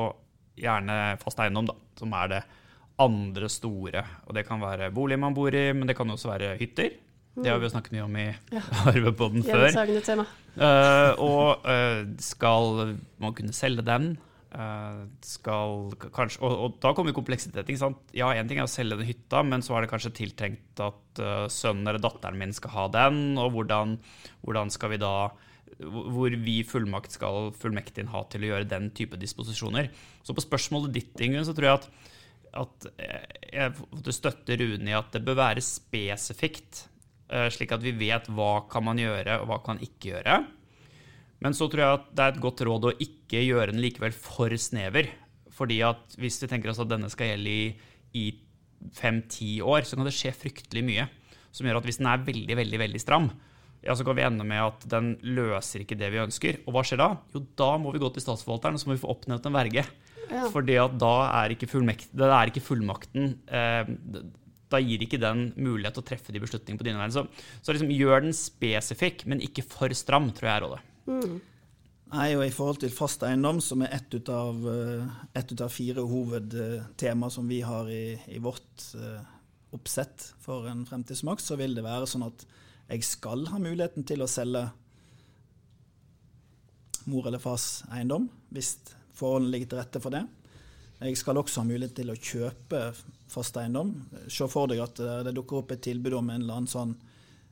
gjerne 0.59 1.19
fast 1.21 1.43
eiendom, 1.43 1.69
da, 1.69 1.77
som 2.01 2.15
er 2.17 2.33
det 2.33 2.41
andre 2.99 3.51
store. 3.53 4.05
Og 4.27 4.35
Det 4.39 4.47
kan 4.49 4.63
være 4.63 4.91
bolig 4.95 5.19
man 5.21 5.37
bor 5.37 5.55
i, 5.55 5.69
men 5.77 5.91
det 5.91 5.97
kan 5.99 6.11
også 6.11 6.33
være 6.33 6.57
hytter. 6.59 6.97
Det 7.39 7.53
har 7.53 7.61
vi 7.61 7.69
jo 7.69 7.71
snakket 7.71 7.95
mye 7.95 8.07
om 8.07 8.17
i 8.19 8.27
ja. 8.27 8.63
Arvepodden 8.91 9.45
før. 9.47 9.69
Uh, 10.59 11.13
og 11.23 11.69
uh, 11.69 12.01
skal 12.19 12.97
man 13.23 13.37
kunne 13.37 13.55
selge 13.55 13.85
den? 13.87 14.17
Uh, 14.49 15.05
skal 15.21 15.91
kanskje, 16.15 16.41
og, 16.41 16.55
og, 16.57 16.77
da 16.81 16.95
kommer 16.97 17.13
kompleksiteten. 17.17 17.69
ikke 17.69 17.83
sant? 17.83 18.15
Ja, 18.17 18.31
Én 18.33 18.49
ting 18.49 18.61
er 18.61 18.69
å 18.69 18.71
selge 18.71 18.97
den 18.97 19.09
hytta, 19.09 19.43
men 19.45 19.65
så 19.65 19.77
er 19.77 19.85
det 19.85 19.91
kanskje 19.93 20.15
tiltenkt 20.23 20.81
at 20.81 21.21
sønnen 21.53 21.91
eller 21.91 22.01
datteren 22.01 22.39
min 22.41 22.55
skal 22.57 22.73
ha 22.73 22.87
den. 22.95 23.37
Og 23.41 23.53
hvordan, 23.57 23.99
hvordan 24.47 24.73
skal 24.73 24.95
vi 24.95 25.03
da 25.03 25.15
hvor 25.79 26.33
vi 26.43 26.57
fullmakt 26.67 27.13
skal 27.15 27.53
fullmektigen 27.55 28.09
ha 28.11 28.25
til 28.33 28.43
å 28.43 28.49
gjøre 28.49 28.71
den 28.71 28.89
type 28.97 29.19
disposisjoner. 29.21 29.93
Så 30.27 30.35
på 30.35 30.43
spørsmålet 30.43 30.97
ditt, 30.97 31.13
Ingunn, 31.23 31.45
så 31.47 31.55
tror 31.55 31.69
jeg 31.69 31.77
at, 31.77 31.91
at 32.65 32.89
jeg 33.53 34.17
støtter 34.17 34.59
Rune 34.65 34.91
i 34.91 34.97
at 34.97 35.13
det 35.15 35.23
bør 35.29 35.39
være 35.45 35.63
spesifikt 35.63 36.89
Eh, 37.29 37.49
slik 37.53 37.75
at 37.77 37.83
vi 37.85 37.93
vet 37.93 38.29
hva 38.33 38.63
kan 38.73 38.87
man 38.87 39.01
gjøre, 39.01 39.43
og 39.43 39.51
hva 39.51 39.59
kan 39.65 39.81
ikke 39.85 40.15
gjøre. 40.15 40.39
Men 41.45 41.55
så 41.55 41.69
tror 41.71 41.85
jeg 41.85 41.99
at 42.01 42.07
det 42.13 42.25
er 42.25 42.35
et 42.35 42.43
godt 42.43 42.63
råd 42.67 42.89
å 42.89 42.97
ikke 43.05 43.43
gjøre 43.45 43.73
den 43.73 43.83
likevel 43.83 44.15
for 44.17 44.55
snever. 44.59 45.11
Fordi 45.55 45.81
at 45.87 46.19
hvis 46.19 46.41
vi 46.43 46.51
tenker 46.51 46.73
oss 46.73 46.81
at 46.83 46.91
denne 46.91 47.11
skal 47.13 47.33
gjelde 47.33 47.53
i, 47.53 47.69
i 48.19 48.25
fem-ti 48.99 49.59
år, 49.63 49.87
så 49.87 49.99
kan 49.99 50.09
det 50.09 50.17
skje 50.17 50.35
fryktelig 50.35 50.85
mye 50.87 51.07
som 51.55 51.67
gjør 51.67 51.81
at 51.81 51.87
hvis 51.89 51.99
den 51.99 52.11
er 52.11 52.27
veldig, 52.27 52.57
veldig, 52.59 52.79
veldig 52.83 53.01
stram, 53.03 53.31
ja, 53.83 53.95
så 53.97 54.05
kan 54.07 54.19
vi 54.19 54.25
ende 54.27 54.45
med 54.47 54.61
at 54.61 54.85
den 54.91 55.13
løser 55.39 55.83
ikke 55.83 55.97
det 55.99 56.11
vi 56.13 56.21
ønsker. 56.21 56.61
Og 56.67 56.75
hva 56.75 56.83
skjer 56.87 57.01
da? 57.01 57.09
Jo, 57.35 57.45
da 57.59 57.71
må 57.81 57.95
vi 57.95 58.03
gå 58.03 58.11
til 58.15 58.25
statsforvalteren 58.25 58.77
og 58.77 58.83
så 58.83 58.91
må 58.91 58.97
vi 58.97 59.03
få 59.03 59.13
oppnevnt 59.15 59.47
en 59.49 59.57
verge. 59.57 59.85
Ja. 60.29 60.45
Fordi 60.53 60.77
at 60.83 60.99
da 61.01 61.15
er 61.41 61.55
ikke, 61.55 61.71
fullmekt, 61.71 62.11
er 62.13 62.51
ikke 62.51 62.63
fullmakten 62.63 63.31
eh, 63.49 63.89
da 64.69 64.81
gir 64.83 65.01
ikke 65.01 65.21
den 65.21 65.47
mulighet 65.57 65.97
til 65.97 66.05
å 66.05 66.09
treffe 66.11 66.35
de 66.35 66.43
beslutningene 66.43 66.81
på 66.81 66.87
dine 66.87 67.01
vegne. 67.01 67.15
Så, 67.15 67.25
så 67.65 67.75
liksom, 67.75 67.93
gjør 67.95 68.27
den 68.27 68.37
spesifikk, 68.37 69.25
men 69.31 69.41
ikke 69.45 69.65
for 69.65 69.95
stram, 69.97 70.29
tror 70.37 70.51
jeg 70.51 70.55
er 70.57 70.67
rådet. 70.67 70.83
Mm. 71.09 71.39
Nei, 72.09 72.29
og 72.39 72.45
I 72.47 72.53
forhold 72.55 72.81
til 72.81 72.93
fast 72.95 73.25
eiendom, 73.27 73.59
som 73.65 73.83
er 73.85 73.93
ett 73.99 74.15
ut 74.15 74.31
eh, 74.33 75.17
et 75.37 75.53
av 75.61 75.73
fire 75.73 76.05
hovedtema 76.09 77.29
som 77.33 77.49
vi 77.51 77.61
har 77.65 77.91
i, 77.93 78.17
i 78.33 78.41
vårt 78.41 78.87
uh, 78.97 79.21
oppsett 79.77 80.31
for 80.41 80.69
en 80.71 80.87
fremtidsmakt, 80.89 81.45
så 81.45 81.59
vil 81.61 81.77
det 81.77 81.85
være 81.85 82.09
sånn 82.09 82.25
at 82.31 82.47
jeg 82.89 83.05
skal 83.05 83.45
ha 83.53 83.61
muligheten 83.61 84.07
til 84.09 84.25
å 84.25 84.31
selge 84.31 84.65
mor 87.09 87.29
eller 87.29 87.43
fars 87.43 87.83
eiendom, 87.93 88.31
hvis 88.53 88.79
forholdene 89.17 89.53
ligger 89.53 89.73
til 89.73 89.81
rette 89.83 90.01
for 90.01 90.15
det. 90.15 90.25
Jeg 90.99 91.21
skal 91.21 91.39
også 91.39 91.63
ha 91.63 91.69
mulighet 91.69 91.95
til 92.01 92.11
å 92.11 92.17
kjøpe 92.17 92.81
fast 93.31 93.57
eiendom. 93.61 93.93
Se 94.33 94.49
for 94.51 94.71
deg 94.71 94.81
at 94.83 94.99
eh, 95.05 95.21
det 95.29 95.37
dukker 95.37 95.61
opp 95.61 95.77
et 95.77 95.85
tilbud 95.85 96.17
om 96.19 96.33
en 96.33 96.41
eller 96.41 96.63
annen 96.63 96.73
sånn 96.73 96.97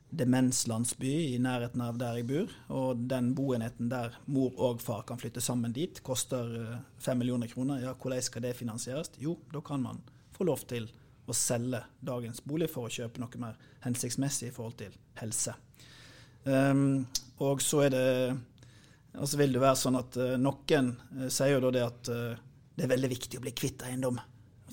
demenslandsby 0.09 1.13
i 1.33 1.39
nærheten 1.43 1.81
av 1.83 1.97
der 1.99 2.19
jeg 2.19 2.27
bor. 2.29 2.53
Og 2.73 3.01
den 3.11 3.33
boenheten 3.35 3.89
der 3.91 4.15
mor 4.31 4.55
og 4.69 4.81
far 4.83 5.03
kan 5.07 5.19
flytte 5.19 5.43
sammen 5.43 5.75
dit, 5.75 6.01
koster 6.05 6.53
eh, 6.61 6.77
fem 7.03 7.19
millioner 7.19 7.51
kroner. 7.51 7.81
Ja, 7.83 7.95
hvordan 7.95 8.23
skal 8.23 8.47
det 8.47 8.55
finansieres? 8.57 9.11
Jo, 9.19 9.37
da 9.53 9.61
kan 9.61 9.83
man 9.83 10.01
få 10.37 10.47
lov 10.47 10.63
til 10.69 10.87
å 11.27 11.35
selge 11.35 11.81
dagens 11.99 12.39
bolig 12.47 12.69
for 12.71 12.87
å 12.87 12.93
kjøpe 12.93 13.19
noe 13.19 13.41
mer 13.41 13.57
hensiktsmessig 13.83 14.49
i 14.51 14.55
forhold 14.55 14.77
til 14.79 14.93
helse. 15.19 15.55
Um, 16.47 17.03
og 17.43 17.59
så 17.59 17.81
er 17.83 17.91
det 17.91 18.05
altså 19.17 19.39
vil 19.41 19.57
det 19.57 19.59
være 19.59 19.79
sånn 19.81 19.97
at 19.99 20.15
uh, 20.21 20.37
noen 20.39 20.93
uh, 21.17 21.25
sier 21.27 21.57
jo 21.57 21.63
da 21.65 21.71
det 21.75 21.83
at 21.83 22.11
uh, 22.13 22.45
det 22.77 22.85
er 22.85 22.93
veldig 22.93 23.09
viktig 23.11 23.39
å 23.39 23.43
bli 23.43 23.51
kvitt 23.57 23.83
eiendom. 23.89 24.21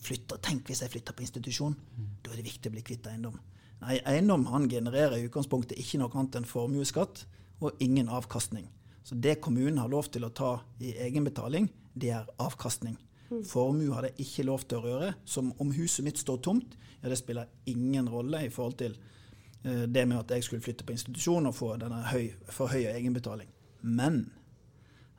Flytter, 0.05 0.39
tenk 0.45 0.69
hvis 0.69 0.85
jeg 0.85 0.93
flytter 0.93 1.17
på 1.17 1.25
institusjon. 1.25 1.75
Mm. 1.75 2.09
Da 2.23 2.31
er 2.31 2.39
det 2.39 2.47
viktig 2.47 2.71
å 2.71 2.75
bli 2.77 2.85
kvitt 2.87 3.09
eiendom. 3.11 3.41
Nei, 3.85 3.99
eiendom 4.09 4.47
han 4.49 4.69
genererer 4.71 5.19
i 5.19 5.27
utgangspunktet 5.29 5.77
ikke 5.81 6.01
noe 6.01 6.13
annet 6.17 6.39
enn 6.41 6.49
formuesskatt 6.49 7.27
og 7.61 7.83
ingen 7.85 8.09
avkastning. 8.09 8.71
Så 9.05 9.19
det 9.21 9.43
kommunen 9.45 9.83
har 9.83 9.91
lov 9.93 10.09
til 10.13 10.25
å 10.25 10.33
ta 10.33 10.55
i 10.81 10.95
egenbetaling, 11.05 11.69
det 11.93 12.15
er 12.17 12.31
avkastning. 12.41 12.97
Formue 13.49 13.93
har 13.93 14.07
det 14.07 14.15
ikke 14.23 14.47
lov 14.47 14.65
til 14.69 14.79
å 14.79 14.85
røre. 14.85 15.11
Som 15.29 15.53
om 15.61 15.73
huset 15.77 16.05
mitt 16.07 16.21
står 16.21 16.41
tomt, 16.45 16.77
ja, 17.03 17.11
det 17.11 17.19
spiller 17.21 17.51
ingen 17.69 18.09
rolle 18.09 18.45
i 18.47 18.53
forhold 18.53 18.79
til 18.81 18.97
eh, 19.65 19.85
det 19.85 20.07
med 20.09 20.21
at 20.23 20.33
jeg 20.37 20.47
skulle 20.47 20.65
flytte 20.65 20.87
på 20.87 20.95
institusjon 20.95 21.51
og 21.51 21.57
få 21.57 21.75
denne 21.81 22.01
høy, 22.09 22.31
for 22.49 22.73
høy 22.73 22.87
egenbetaling. 22.89 23.51
Men 23.83 24.31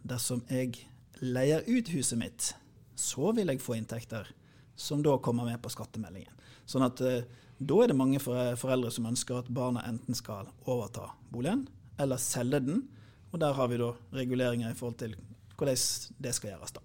dersom 0.06 0.42
jeg 0.50 0.88
leier 1.22 1.66
ut 1.68 1.92
huset 1.94 2.20
mitt, 2.22 2.54
så 2.96 3.34
vil 3.36 3.52
jeg 3.52 3.62
få 3.62 3.78
inntekter 3.78 4.32
som 4.76 5.04
da 5.04 5.18
kommer 5.24 5.48
med 5.48 5.62
på 5.64 5.72
skattemeldingen. 5.74 6.34
Sånn 6.66 6.86
at 6.86 7.02
eh, 7.06 7.24
da 7.58 7.78
er 7.84 7.92
det 7.92 7.98
mange 7.98 8.20
foreldre 8.20 8.92
som 8.92 9.08
ønsker 9.08 9.40
at 9.40 9.52
barna 9.54 9.86
enten 9.88 10.18
skal 10.18 10.50
overta 10.68 11.12
boligen 11.32 11.68
eller 12.02 12.20
selge 12.20 12.60
den. 12.66 12.84
Og 13.32 13.40
der 13.40 13.56
har 13.56 13.72
vi 13.72 13.80
da 13.80 13.94
reguleringer 14.16 14.72
i 14.72 14.78
forhold 14.78 15.00
til 15.00 15.16
hvordan 15.56 15.80
det 16.24 16.34
skal 16.36 16.52
gjøres. 16.52 16.76
da. 16.76 16.84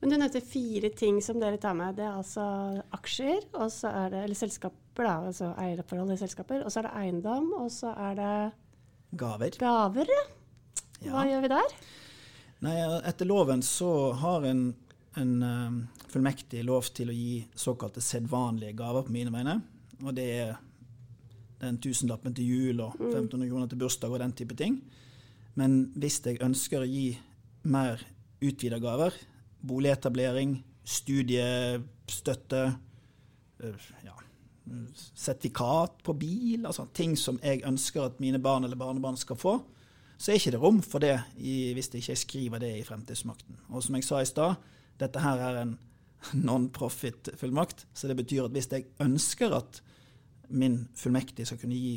Men 0.00 0.12
du 0.12 0.16
nevnte 0.16 0.40
fire 0.40 0.88
ting 0.96 1.20
som 1.24 1.40
dere 1.40 1.60
tar 1.60 1.76
med. 1.76 1.96
Det 1.98 2.06
er 2.06 2.16
altså 2.16 2.44
aksjer, 2.96 3.44
og 3.52 3.68
så 3.72 3.92
er 3.92 4.12
det, 4.14 4.22
eller 4.24 4.38
selskaper, 4.38 5.04
da, 5.04 5.16
altså 5.28 5.50
eierforhold 5.60 6.14
i 6.14 6.20
selskaper. 6.20 6.64
Og 6.64 6.72
så 6.72 6.80
er 6.80 6.88
det 6.88 6.92
eiendom, 7.02 7.50
og 7.60 7.68
så 7.72 7.92
er 8.08 8.16
det 8.16 8.34
Gaver. 9.20 9.56
Gaver. 9.60 10.12
Hva 11.00 11.24
ja. 11.24 11.32
gjør 11.32 11.44
vi 11.44 11.50
der? 11.52 11.76
Nei, 12.64 12.76
Etter 13.08 13.28
loven 13.28 13.64
så 13.64 14.12
har 14.20 14.44
en, 14.48 14.70
en 15.18 15.42
uh, 15.42 16.04
fullmektig 16.12 16.62
lov 16.66 16.90
til 16.94 17.10
å 17.10 17.16
gi 17.16 17.40
såkalte 17.58 18.02
sedvanlige 18.04 18.76
gaver 18.78 19.06
på 19.06 19.14
mine 19.14 19.32
vegne. 19.34 19.56
Og 20.04 20.14
det 20.16 20.26
er 20.38 20.52
den 21.60 21.80
tusenlappen 21.82 22.34
til 22.36 22.46
jul 22.48 22.80
og 22.84 22.94
1500 22.96 23.36
mm. 23.36 23.48
kroner 23.50 23.70
til 23.70 23.80
bursdag 23.82 24.14
og 24.14 24.22
den 24.22 24.36
type 24.38 24.56
ting. 24.56 24.78
Men 25.58 25.90
hvis 25.98 26.20
jeg 26.24 26.40
ønsker 26.44 26.84
å 26.84 26.88
gi 26.88 27.12
mer 27.68 28.00
utvida 28.40 28.78
gaver, 28.80 29.16
boligetablering, 29.66 30.54
studiestøtte, 30.88 32.62
øh, 33.60 33.90
ja, 34.06 34.14
sertifikat 34.94 36.00
på 36.06 36.14
bil, 36.16 36.64
altså 36.66 36.86
ting 36.94 37.16
som 37.18 37.40
jeg 37.42 37.64
ønsker 37.66 38.06
at 38.06 38.20
mine 38.22 38.40
barn 38.40 38.64
eller 38.64 38.78
barnebarn 38.80 39.18
skal 39.20 39.36
få, 39.36 39.58
så 40.20 40.32
er 40.32 40.40
ikke 40.40 40.52
det 40.54 40.60
rom 40.60 40.80
for 40.84 41.02
det 41.02 41.16
i, 41.36 41.72
hvis 41.72 41.90
jeg 41.92 42.02
ikke 42.02 42.16
skriver 42.22 42.62
det 42.62 42.74
i 42.78 42.84
Fremtidsmakten. 42.84 43.56
Og 43.68 43.82
som 43.82 43.96
jeg 43.96 44.04
sa 44.04 44.20
i 44.20 44.28
stad, 44.28 44.54
dette 45.00 45.22
her 45.24 45.44
er 45.48 45.62
en 45.62 45.78
non-profit-fullmakt. 46.46 47.86
Så 47.94 48.10
det 48.10 48.18
betyr 48.20 48.46
at 48.46 48.54
hvis 48.56 48.70
jeg 48.72 48.90
ønsker 49.00 49.56
at 49.56 49.80
min 50.50 50.82
fullmektig 50.98 51.46
skal 51.46 51.60
kunne 51.62 51.78
gi 51.78 51.96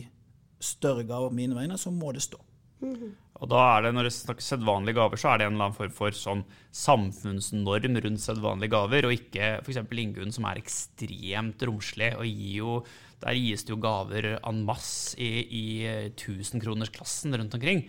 større 0.63 1.03
gaver 1.03 1.31
på 1.31 1.39
mine 1.41 1.57
vegne, 1.57 1.77
så 1.77 1.91
må 1.91 2.11
det 2.15 2.23
stå. 2.23 2.39
-hmm. 2.83 3.11
Og 3.41 3.49
da 3.49 3.61
er 3.77 3.81
det, 3.81 3.93
Når 3.93 4.03
det 4.03 4.13
snakkes 4.13 4.51
sedvanlige 4.53 4.95
gaver, 4.95 5.19
så 5.19 5.29
er 5.29 5.37
det 5.37 5.47
en 5.47 5.53
eller 5.53 5.65
annen 5.65 5.77
form 5.77 5.95
for 5.95 6.11
sånn 6.11 6.43
samfunnsnorm 6.71 7.97
rundt 8.05 8.23
sedvanlige 8.23 8.73
gaver, 8.75 9.07
og 9.07 9.15
ikke 9.17 9.49
f.eks. 9.63 9.81
Ingunn, 9.91 10.31
som 10.31 10.45
er 10.45 10.61
ekstremt 10.61 11.65
romslig. 11.67 12.15
og 12.17 12.25
gir 12.25 12.57
jo, 12.57 12.85
Der 13.23 13.33
gis 13.33 13.63
det 13.63 13.69
jo 13.69 13.79
gaver 13.79 14.39
en 14.43 14.65
masse 14.65 15.15
i, 15.17 15.47
i 15.47 16.09
tusenkronersklassen 16.19 17.37
rundt 17.39 17.53
omkring 17.55 17.85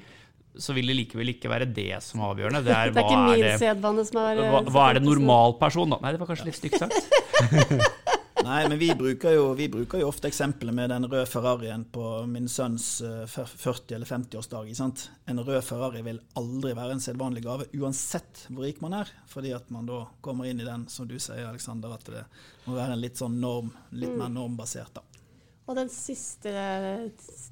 så 0.58 0.74
vil 0.76 0.90
det 0.90 0.98
likevel 1.00 1.34
ikke 1.34 1.50
være 1.50 1.68
det 1.74 1.90
som 2.04 2.22
er 2.22 2.32
avgjørende. 2.32 2.62
Det 2.66 2.74
er, 2.78 2.94
det 2.94 3.02
er 3.02 3.08
ikke 3.08 3.22
min 3.30 3.62
sedvane 3.62 4.06
som 4.08 4.20
er 4.22 4.42
Hva, 4.42 4.64
hva 4.70 4.88
er 4.90 5.00
det 5.00 5.06
normalperson, 5.06 5.96
da? 5.96 6.00
Nei, 6.04 6.14
det 6.14 6.22
var 6.22 6.30
kanskje 6.30 6.50
litt 6.50 6.60
stygt 6.60 6.82
sagt. 6.82 8.02
Nei, 8.44 8.68
men 8.68 8.76
vi 8.76 8.90
bruker, 8.94 9.32
jo, 9.32 9.44
vi 9.56 9.70
bruker, 9.72 10.02
jo, 10.02 10.10
ofte 10.10 10.28
eksempelet 10.28 10.74
med 10.76 10.90
den 10.92 11.06
røde 11.08 11.24
Ferrarien 11.30 11.86
på 11.88 12.04
min 12.28 12.48
sønns 12.50 12.98
40- 13.00 13.40
eh, 13.40 13.94
eller 13.96 14.10
50-årsdag. 14.10 14.68
En 15.32 15.40
rød 15.40 15.62
Ferrari 15.64 16.02
vil 16.04 16.20
aldri 16.36 16.74
være 16.76 16.98
en 16.98 17.00
sedvanlig 17.00 17.44
gave, 17.46 17.70
uansett 17.80 18.44
hvor 18.50 18.66
rik 18.66 18.82
man 18.84 18.98
er. 19.00 19.12
Fordi 19.30 19.54
at 19.56 19.70
man 19.72 19.88
da 19.88 20.02
kommer 20.20 20.50
inn 20.50 20.60
i 20.60 20.68
den, 20.68 20.84
som 20.92 21.08
du 21.08 21.16
sier, 21.16 21.46
Aleksander, 21.48 21.94
at 21.96 22.10
det 22.12 22.26
må 22.66 22.76
være 22.76 22.98
en 22.98 23.04
litt 23.06 23.22
sånn 23.22 23.40
norm, 23.40 23.72
litt 23.96 24.12
mer 24.12 24.28
mm. 24.28 24.36
normbasert, 24.36 25.00
da. 25.00 25.06
Og 25.64 25.78
den 25.78 25.88
siste 25.88 26.52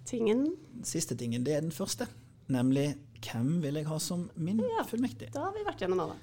tingen? 0.04 0.50
Den 0.74 0.84
siste 0.84 1.16
tingen, 1.16 1.46
det 1.46 1.56
er 1.56 1.64
den 1.64 1.72
første. 1.72 2.10
Nemlig 2.50 2.88
hvem 3.22 3.60
vil 3.62 3.78
jeg 3.78 3.88
ha 3.88 3.98
som 4.02 4.26
min 4.34 4.62
ja, 4.64 4.84
fullmektig? 4.88 5.30
Da 5.34 5.46
har 5.46 5.54
vi 5.54 5.66
vært 5.66 5.84
gjennom 5.84 6.02
alle. 6.04 6.16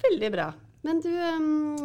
Veldig 0.00 0.30
bra. 0.34 0.48
Men 0.86 1.02
du, 1.04 1.10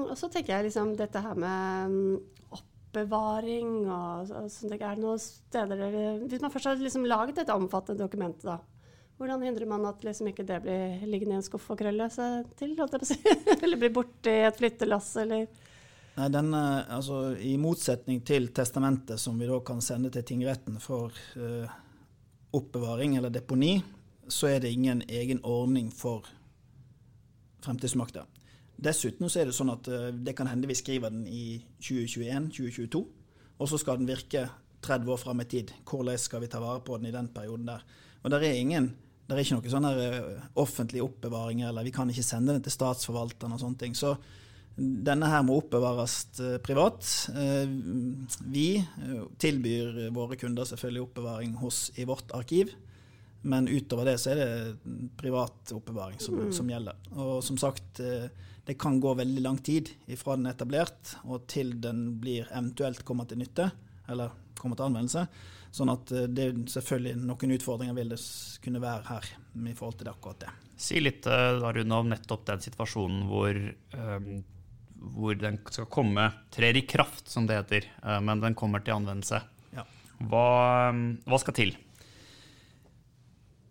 og 0.06 0.16
så 0.18 0.30
tenker 0.32 0.56
jeg 0.56 0.70
liksom 0.70 0.94
dette 0.98 1.20
her 1.22 1.36
med 1.40 1.92
um, 1.92 2.56
oppbevaring 2.56 3.74
og, 3.84 4.32
og 4.32 4.48
sånn. 4.52 4.72
Er 4.78 4.96
det 4.96 5.04
noen 5.04 5.20
steder 5.22 5.84
der 5.84 6.24
Hvis 6.24 6.44
man 6.44 6.54
først 6.54 6.72
har 6.72 6.80
liksom 6.80 7.08
laget 7.10 7.42
dette 7.42 7.58
omfattende 7.58 8.06
dokumentet, 8.06 8.48
da. 8.48 8.62
Hvordan 9.16 9.46
hindrer 9.48 9.68
man 9.70 9.86
at 9.88 10.02
liksom 10.04 10.28
ikke 10.28 10.44
det 10.48 10.58
blir 10.66 11.06
liggende 11.08 11.38
i 11.38 11.40
en 11.40 11.46
skuff 11.46 11.70
og 11.72 11.80
krølle 11.80 12.10
seg 12.12 12.50
til? 12.60 12.74
eller 13.64 13.80
blir 13.80 13.94
borte 13.96 14.32
i 14.32 14.44
et 14.48 14.60
flyttelass, 14.60 15.14
eller 15.24 15.48
Nei, 16.16 16.30
denne, 16.32 16.60
altså, 16.96 17.34
I 17.44 17.58
motsetning 17.60 18.22
til 18.28 18.48
testamentet, 18.56 19.20
som 19.20 19.36
vi 19.40 19.50
da 19.50 19.58
kan 19.68 19.82
sende 19.84 20.12
til 20.16 20.24
tingretten 20.24 20.80
for 20.80 21.12
uh, 21.36 21.74
oppbevaring 22.56 23.18
eller 23.18 23.34
deponi, 23.34 23.78
så 24.28 24.50
er 24.50 24.64
det 24.64 24.74
ingen 24.74 25.04
egen 25.10 25.42
ordning 25.46 25.92
for 25.94 26.26
fremtidsmakta. 27.66 28.26
Dessuten 28.76 29.30
så 29.32 29.42
er 29.42 29.50
det 29.50 29.56
sånn 29.56 29.74
at 29.74 29.88
eh, 29.88 30.12
det 30.16 30.36
kan 30.38 30.50
hende 30.52 30.70
vi 30.70 30.78
skriver 30.78 31.14
den 31.14 31.26
i 31.30 31.62
2021-2022, 31.84 33.02
og 33.56 33.72
så 33.72 33.80
skal 33.80 34.02
den 34.02 34.10
virke 34.10 34.48
30 34.86 35.14
år 35.14 35.22
fram 35.22 35.42
i 35.42 35.48
tid. 35.50 35.72
Hvordan 35.88 36.20
skal 36.22 36.44
vi 36.44 36.52
ta 36.52 36.60
vare 36.62 36.84
på 36.86 36.98
den 37.00 37.10
i 37.10 37.16
den 37.16 37.32
perioden 37.34 37.70
der? 37.70 37.86
Og 38.24 38.34
der 38.34 38.44
er 38.44 38.60
ingen 38.60 38.94
det 39.26 39.34
er 39.34 39.42
ikke 39.42 39.58
noe 39.58 39.72
sånn 39.74 39.88
eh, 39.90 40.42
offentlig 40.62 41.02
oppbevaring, 41.02 41.64
eller 41.66 41.86
vi 41.88 41.94
kan 41.94 42.10
ikke 42.12 42.26
sende 42.26 42.54
den 42.54 42.66
til 42.66 42.76
statsforvalteren 42.76 43.56
og 43.56 43.62
sånne 43.62 43.80
ting. 43.82 43.96
Så 43.98 44.12
denne 44.76 45.30
her 45.32 45.44
må 45.48 45.60
oppbevares 45.62 46.18
eh, 46.44 46.58
privat. 46.64 47.08
Vi 48.44 48.68
tilbyr 49.40 50.10
våre 50.16 50.36
kunder 50.40 50.68
selvfølgelig 50.68 51.06
oppbevaring 51.06 51.54
hos, 51.62 51.88
i 51.96 52.08
vårt 52.08 52.34
arkiv. 52.36 52.74
Men 53.46 53.68
utover 53.68 54.06
det 54.10 54.18
så 54.18 54.32
er 54.34 54.40
det 54.40 54.94
privat 55.20 55.70
oppbevaring 55.76 56.18
som, 56.20 56.40
mm. 56.48 56.54
som 56.54 56.70
gjelder. 56.70 56.98
Og 57.14 57.44
som 57.46 57.60
sagt, 57.62 58.00
eh, 58.02 58.26
det 58.66 58.74
kan 58.82 58.98
gå 59.00 59.14
veldig 59.14 59.44
lang 59.46 59.60
tid 59.62 59.92
fra 60.18 60.34
den 60.34 60.50
er 60.50 60.56
etablert 60.56 61.12
og 61.30 61.46
til 61.52 61.76
den 61.82 62.08
blir 62.22 62.48
eventuelt 62.50 63.04
kommer 63.06 63.30
til 63.30 63.44
nytte, 63.44 63.68
eller 64.10 64.34
kommer 64.58 64.80
til 64.80 64.88
anvendelse. 64.88 65.28
Sånn 65.70 65.94
at 65.94 66.10
eh, 66.16 66.26
det 66.26 66.48
er 66.48 66.58
selvfølgelig 66.74 67.22
noen 67.22 67.54
utfordringer 67.60 68.00
vil 68.00 68.16
det 68.16 68.20
kunne 68.66 68.82
være 68.82 69.06
her 69.12 69.30
i 69.30 69.78
forhold 69.78 70.00
til 70.00 70.10
det 70.10 70.16
akkurat 70.16 70.42
det. 70.48 70.58
Si 70.88 71.06
litt 71.06 71.30
eh, 71.30 71.46
da, 71.62 71.70
Rune, 71.78 72.02
om 72.02 72.10
nettopp 72.16 72.50
den 72.50 72.66
situasjonen 72.66 73.28
hvor, 73.30 73.62
um, 73.94 74.32
hvor 75.14 75.38
den 75.38 75.60
skal 75.70 75.90
komme, 75.92 76.32
trer 76.54 76.78
i 76.78 76.86
kraft, 76.90 77.28
som 77.30 77.46
det 77.50 77.60
heter, 77.60 77.90
uh, 78.02 78.18
men 78.26 78.42
den 78.44 78.58
kommer 78.58 78.82
til 78.84 78.98
anvendelse. 78.98 79.42
Ja. 79.76 79.86
Hva, 80.30 80.46
um, 80.90 81.08
hva 81.28 81.42
skal 81.44 81.58
til? 81.58 81.76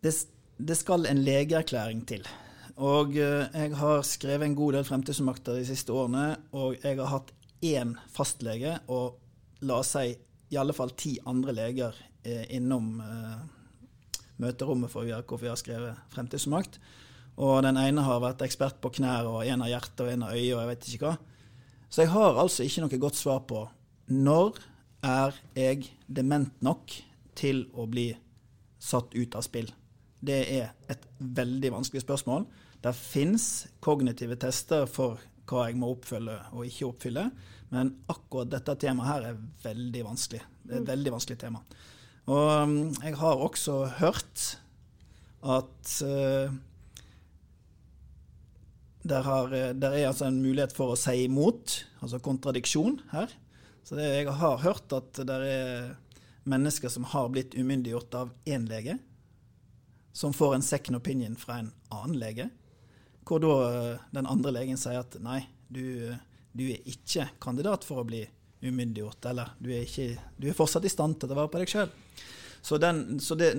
det, 0.05 0.15
det 0.57 0.77
skal 0.79 1.07
en 1.09 1.23
legeerklæring 1.25 2.05
til. 2.09 2.27
Og 2.75 3.17
eh, 3.17 3.47
jeg 3.55 3.77
har 3.79 4.03
skrevet 4.07 4.49
en 4.49 4.59
god 4.59 4.79
del 4.79 4.87
fremtidsfullmakter 4.89 5.61
de 5.61 5.67
siste 5.69 5.95
årene, 5.95 6.27
og 6.53 6.77
jeg 6.83 6.99
har 7.01 7.13
hatt 7.13 7.33
én 7.65 7.95
fastlege 8.13 8.77
og 8.93 9.21
la 9.65 9.81
oss 9.81 9.95
si 9.95 10.11
i 10.53 10.59
alle 10.61 10.75
fall 10.77 10.93
ti 10.99 11.15
andre 11.31 11.55
leger 11.57 11.97
eh, 12.27 12.45
innom 12.57 12.99
eh, 13.01 14.19
møterommet 14.43 14.93
for 14.93 15.07
hvorfor 15.07 15.41
vi 15.41 15.53
har 15.53 15.61
skrevet 15.61 16.13
fremtidsfullmakt. 16.13 16.81
Og 17.43 17.63
den 17.67 17.79
ene 17.81 18.05
har 18.07 18.23
vært 18.23 18.45
ekspert 18.47 18.79
på 18.83 18.93
knær, 18.99 19.27
og 19.27 19.47
en 19.47 19.65
av 19.65 19.71
hjertet 19.71 20.05
og 20.05 20.13
en 20.13 20.27
av 20.29 20.37
øyet 20.37 20.53
og 20.55 20.61
jeg 20.61 20.71
vet 20.71 20.91
ikke 20.91 21.09
hva. 21.09 21.15
Så 21.91 22.05
jeg 22.05 22.13
har 22.15 22.39
altså 22.43 22.67
ikke 22.67 22.85
noe 22.85 23.01
godt 23.03 23.19
svar 23.19 23.43
på 23.49 23.65
når 24.15 24.59
er 25.05 25.37
jeg 25.57 25.89
dement 26.07 26.53
nok 26.65 26.93
til 27.39 27.65
å 27.75 27.87
bli 27.91 28.09
satt 28.83 29.15
ut 29.15 29.37
av 29.37 29.45
spill. 29.47 29.71
Det 30.25 30.41
er 30.57 30.73
et 30.91 31.07
veldig 31.19 31.73
vanskelig 31.75 32.05
spørsmål. 32.05 32.47
Det 32.85 32.93
fins 32.97 33.67
kognitive 33.85 34.37
tester 34.41 34.87
for 34.91 35.21
hva 35.49 35.69
jeg 35.69 35.79
må 35.81 35.91
oppfylle 35.93 36.37
og 36.55 36.67
ikke 36.69 36.89
oppfylle, 36.89 37.25
men 37.75 37.93
akkurat 38.13 38.53
dette 38.53 38.77
temaet 38.81 39.11
her 39.11 39.27
er 39.31 39.41
veldig 39.65 40.05
vanskelig. 40.07 40.43
Det 40.65 40.73
er 40.73 40.81
et 40.81 40.87
mm. 40.87 40.93
veldig 40.93 41.15
vanskelig 41.17 41.39
tema. 41.41 41.63
Og 42.33 42.51
um, 42.65 42.77
jeg 43.03 43.17
har 43.21 43.43
også 43.45 43.81
hørt 44.01 44.45
at 45.45 45.97
uh, 46.05 46.55
der, 49.05 49.27
har, 49.27 49.53
der, 49.77 49.93
er 49.93 50.09
altså 50.09 50.29
en 50.31 50.41
mulighet 50.43 50.73
for 50.77 50.95
å 50.95 50.99
si 50.99 51.27
imot, 51.27 51.77
altså 52.01 52.23
kontradiksjon 52.25 52.99
her. 53.13 53.33
Så 53.85 53.99
det, 53.99 54.07
jeg 54.09 54.33
har 54.41 54.63
hørt 54.65 54.95
at 54.97 55.21
det 55.29 55.41
er 55.45 55.91
mennesker 56.49 56.89
som 56.93 57.05
har 57.13 57.29
blitt 57.33 57.55
umyndiggjort 57.55 58.17
av 58.17 58.33
én 58.49 58.65
lege, 58.69 58.97
som 60.13 60.33
får 60.33 60.55
en 60.55 60.65
second 60.65 60.97
opinion 60.97 61.37
fra 61.37 61.59
en 61.61 61.73
annen 61.93 62.17
lege, 62.21 62.49
hvor 63.25 63.41
da 63.43 63.55
eh, 63.67 64.07
den 64.15 64.29
andre 64.31 64.53
legen 64.55 64.81
sier 64.81 65.03
at 65.03 65.17
nei, 65.25 65.43
du, 65.69 66.15
du 66.53 66.65
er 66.69 66.89
ikke 66.89 67.29
kandidat 67.43 67.85
for 67.85 68.03
å 68.03 68.09
bli 68.09 68.23
umyndiggjort, 68.65 69.25
eller 69.33 69.53
du 69.59 69.73
er, 69.73 69.85
ikke, 69.85 70.21
du 70.41 70.49
er 70.49 70.57
fortsatt 70.57 70.87
i 70.87 70.93
stand 70.93 71.19
til 71.19 71.29
å 71.29 71.33
ta 71.33 71.41
vare 71.41 71.53
på 71.53 71.61
deg 71.61 71.73
sjøl. 71.73 71.95
Så, 72.65 72.79
den, 72.81 73.19
så 73.21 73.37
det, 73.37 73.53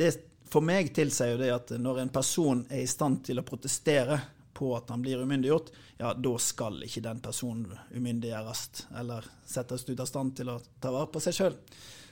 det, 0.00 0.14
for 0.48 0.64
meg 0.64 0.94
tilsier 0.96 1.34
jo 1.34 1.40
det 1.42 1.50
at 1.52 1.72
når 1.76 2.04
en 2.04 2.12
person 2.12 2.62
er 2.70 2.84
i 2.84 2.88
stand 2.88 3.20
til 3.26 3.40
å 3.40 3.44
protestere 3.44 4.16
på 4.60 4.70
at 4.76 4.92
han 4.92 5.02
blir 5.02 5.22
umyndiggjort, 5.24 5.72
ja, 6.02 6.12
da 6.14 6.34
skal 6.40 6.82
ikke 6.84 7.02
den 7.04 7.22
personen 7.24 7.72
umyndiggjøres 7.96 8.84
eller 9.00 9.26
settes 9.48 9.86
ut 9.88 9.96
av 9.96 10.08
stand 10.10 10.36
til 10.38 10.52
å 10.52 10.60
ta 10.80 10.92
vare 10.92 11.10
på 11.12 11.22
seg 11.24 11.36
sjøl. 11.36 11.58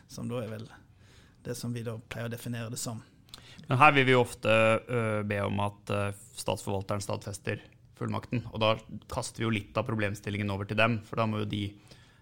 Som 0.09 0.31
da 0.33 0.41
er 0.41 0.53
vel 0.57 0.69
det 1.45 1.57
som 1.57 1.73
vi 1.77 1.85
da 1.85 1.99
pleier 2.01 2.31
å 2.31 2.33
definere 2.33 2.73
det 2.73 2.81
som. 2.81 3.03
Men 3.69 3.81
her 3.81 3.93
vil 3.97 4.09
vi 4.09 4.17
ofte 4.17 4.53
uh, 4.81 5.21
be 5.29 5.43
om 5.45 5.61
at 5.61 5.93
uh, 5.93 6.17
statsforvalteren 6.41 7.05
stadfester 7.05 7.61
fullmakten. 7.99 8.47
Og 8.55 8.63
da 8.63 8.73
kaster 9.11 9.43
vi 9.43 9.49
jo 9.49 9.53
litt 9.53 9.77
av 9.77 9.87
problemstillingen 9.89 10.51
over 10.55 10.69
til 10.69 10.79
dem, 10.81 11.01
for 11.05 11.21
da 11.21 11.29
må 11.29 11.43
jo 11.43 11.51
de 11.51 11.67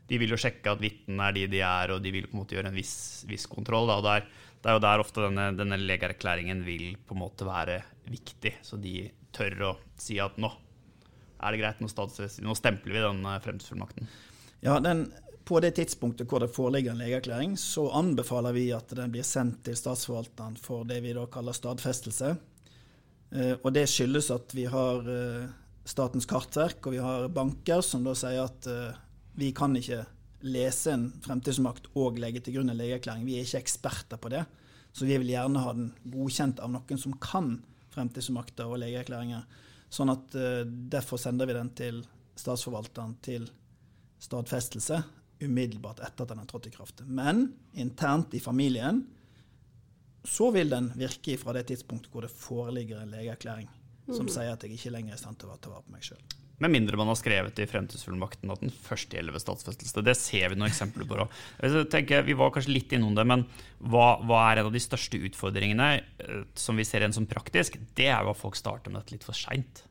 de 0.06 0.18
vil 0.22 0.30
jo 0.30 0.38
sjekke 0.38 0.70
at 0.70 0.82
vitnene 0.82 1.28
er 1.28 1.34
de 1.34 1.46
de 1.50 1.62
er, 1.66 1.92
og 1.94 2.02
de 2.02 2.12
vil 2.14 2.28
på 2.28 2.36
en 2.36 2.42
måte 2.44 2.54
gjøre 2.54 2.70
en 2.70 2.78
viss, 2.78 3.24
viss 3.26 3.46
kontroll. 3.50 3.88
Da. 3.90 3.96
og 3.98 4.04
der, 4.06 4.26
Det 4.62 4.70
er 4.70 4.76
jo 4.76 4.82
der 4.84 5.02
ofte 5.02 5.24
denne, 5.24 5.46
denne 5.58 5.78
legeerklæringen 5.82 6.62
vil 6.66 6.96
på 7.06 7.16
en 7.16 7.22
måte 7.24 7.46
være 7.46 7.80
viktig. 8.06 8.54
Så 8.62 8.78
de 8.78 9.08
tør 9.36 9.68
å 9.70 9.74
si 10.00 10.18
at 10.22 10.40
nå 10.40 10.50
er 11.36 11.52
det 11.52 11.60
greit, 11.60 11.80
nå, 11.84 11.88
nå 12.48 12.56
stempler 12.56 12.96
vi 12.96 13.04
den 13.04 13.22
eh, 13.28 13.38
fremtidsfullmakten. 13.44 14.08
Ja, 14.64 14.78
den, 14.80 15.06
på 15.46 15.60
det 15.60 15.74
tidspunktet 15.76 16.30
hvor 16.30 16.42
det 16.42 16.52
foreligger 16.54 16.94
en 16.94 17.02
legeerklæring, 17.02 17.56
så 17.60 17.88
anbefaler 17.96 18.56
vi 18.56 18.70
at 18.74 18.92
den 18.96 19.12
blir 19.14 19.26
sendt 19.26 19.62
til 19.66 19.76
statsforvalteren 19.78 20.56
for 20.60 20.88
det 20.88 21.02
vi 21.04 21.14
da 21.16 21.26
kaller 21.30 21.56
stadfestelse. 21.56 22.34
Eh, 23.36 23.54
og 23.60 23.70
det 23.76 23.86
skyldes 23.92 24.32
at 24.34 24.56
vi 24.56 24.66
har 24.72 25.12
eh, 25.12 25.46
Statens 25.86 26.26
kartverk 26.26 26.88
og 26.88 26.96
vi 26.96 26.98
har 26.98 27.28
banker 27.30 27.78
som 27.86 28.02
da 28.02 28.10
sier 28.18 28.40
at 28.42 28.66
vi 29.38 29.52
kan 29.54 29.70
ikke 29.78 30.00
lese 30.42 30.90
en 30.90 31.04
fremtidsmakt 31.22 31.86
og 31.94 32.18
legge 32.18 32.40
til 32.42 32.56
grunn 32.56 32.72
en 32.72 32.80
legeerklæring. 32.80 33.22
Vi 33.22 33.36
er 33.38 33.46
ikke 33.46 33.60
eksperter 33.60 34.18
på 34.18 34.32
det. 34.34 34.40
Så 34.90 35.06
vi 35.06 35.14
vil 35.22 35.30
gjerne 35.30 35.62
ha 35.62 35.76
den 35.76 35.92
godkjent 36.10 36.58
av 36.58 36.72
noen 36.74 36.98
som 36.98 37.14
kan 37.22 37.52
fremtidsmakter 37.96 38.68
og 38.68 38.80
legeerklæringer. 38.84 39.44
Sånn 39.92 40.12
at 40.12 40.36
uh, 40.38 40.62
Derfor 40.66 41.20
sender 41.20 41.48
vi 41.48 41.56
den 41.56 41.72
til 41.78 42.02
statsforvalteren 42.36 43.16
til 43.24 43.48
stadfestelse 44.20 45.02
umiddelbart 45.42 46.00
etter 46.04 46.24
at 46.24 46.32
den 46.32 46.40
har 46.40 46.48
trådt 46.48 46.68
i 46.70 46.74
kraft. 46.74 47.02
Men 47.04 47.48
internt 47.76 48.34
i 48.36 48.40
familien 48.40 49.04
så 50.26 50.50
vil 50.50 50.72
den 50.72 50.90
virke 50.98 51.36
fra 51.38 51.54
det 51.54 51.66
tidspunktet 51.70 52.12
hvor 52.12 52.24
det 52.24 52.32
foreligger 52.32 53.02
en 53.02 53.12
legeerklæring 53.14 53.68
som 54.06 54.26
mm. 54.26 54.32
sier 54.32 54.54
at 54.54 54.64
jeg 54.64 54.76
ikke 54.76 54.92
lenger 54.94 55.14
er 55.14 55.18
i 55.18 55.22
stand 55.22 55.38
til 55.40 55.50
å 55.50 55.58
ta 55.58 55.70
vare 55.72 55.84
på 55.86 55.94
meg 55.94 56.04
sjøl. 56.06 56.22
Med 56.62 56.72
mindre 56.72 56.96
man 56.96 57.10
har 57.10 57.18
skrevet 57.20 57.58
i 57.60 57.66
fremtidsfullmakten 57.68 58.52
at 58.52 58.62
den 58.64 58.72
først 58.72 59.12
gjelder 59.12 59.36
statsfestelse. 59.42 60.04
Det 60.04 60.14
ser 60.16 60.52
vi 60.52 60.56
noen 60.56 60.70
eksempler 60.70 61.04
på. 61.08 61.18
Da. 61.18 61.26
Jeg 61.60 61.88
Tenker, 61.92 62.24
vi 62.24 62.36
var 62.38 62.54
kanskje 62.54 62.72
litt 62.72 62.94
innom 62.96 63.16
det, 63.18 63.26
men 63.28 63.44
hva, 63.84 64.16
hva, 64.24 64.40
er 64.46 64.62
en 64.62 64.70
av 64.70 64.72
de 64.72 64.80
største 64.80 65.20
utfordringene 65.28 65.90
uh, 66.00 66.38
som 66.56 66.80
vi 66.80 66.86
ser 66.88 67.04
igjen 67.04 67.16
som 67.16 67.28
praktisk? 67.28 67.76
Det 67.98 68.08
er 68.08 68.24
jo 68.24 68.32
at 68.32 68.40
folk 68.40 68.56
starter 68.56 68.92
med 68.92 69.02
dette 69.02 69.18
litt 69.18 69.26
for 69.26 69.36
seint. 69.36 69.84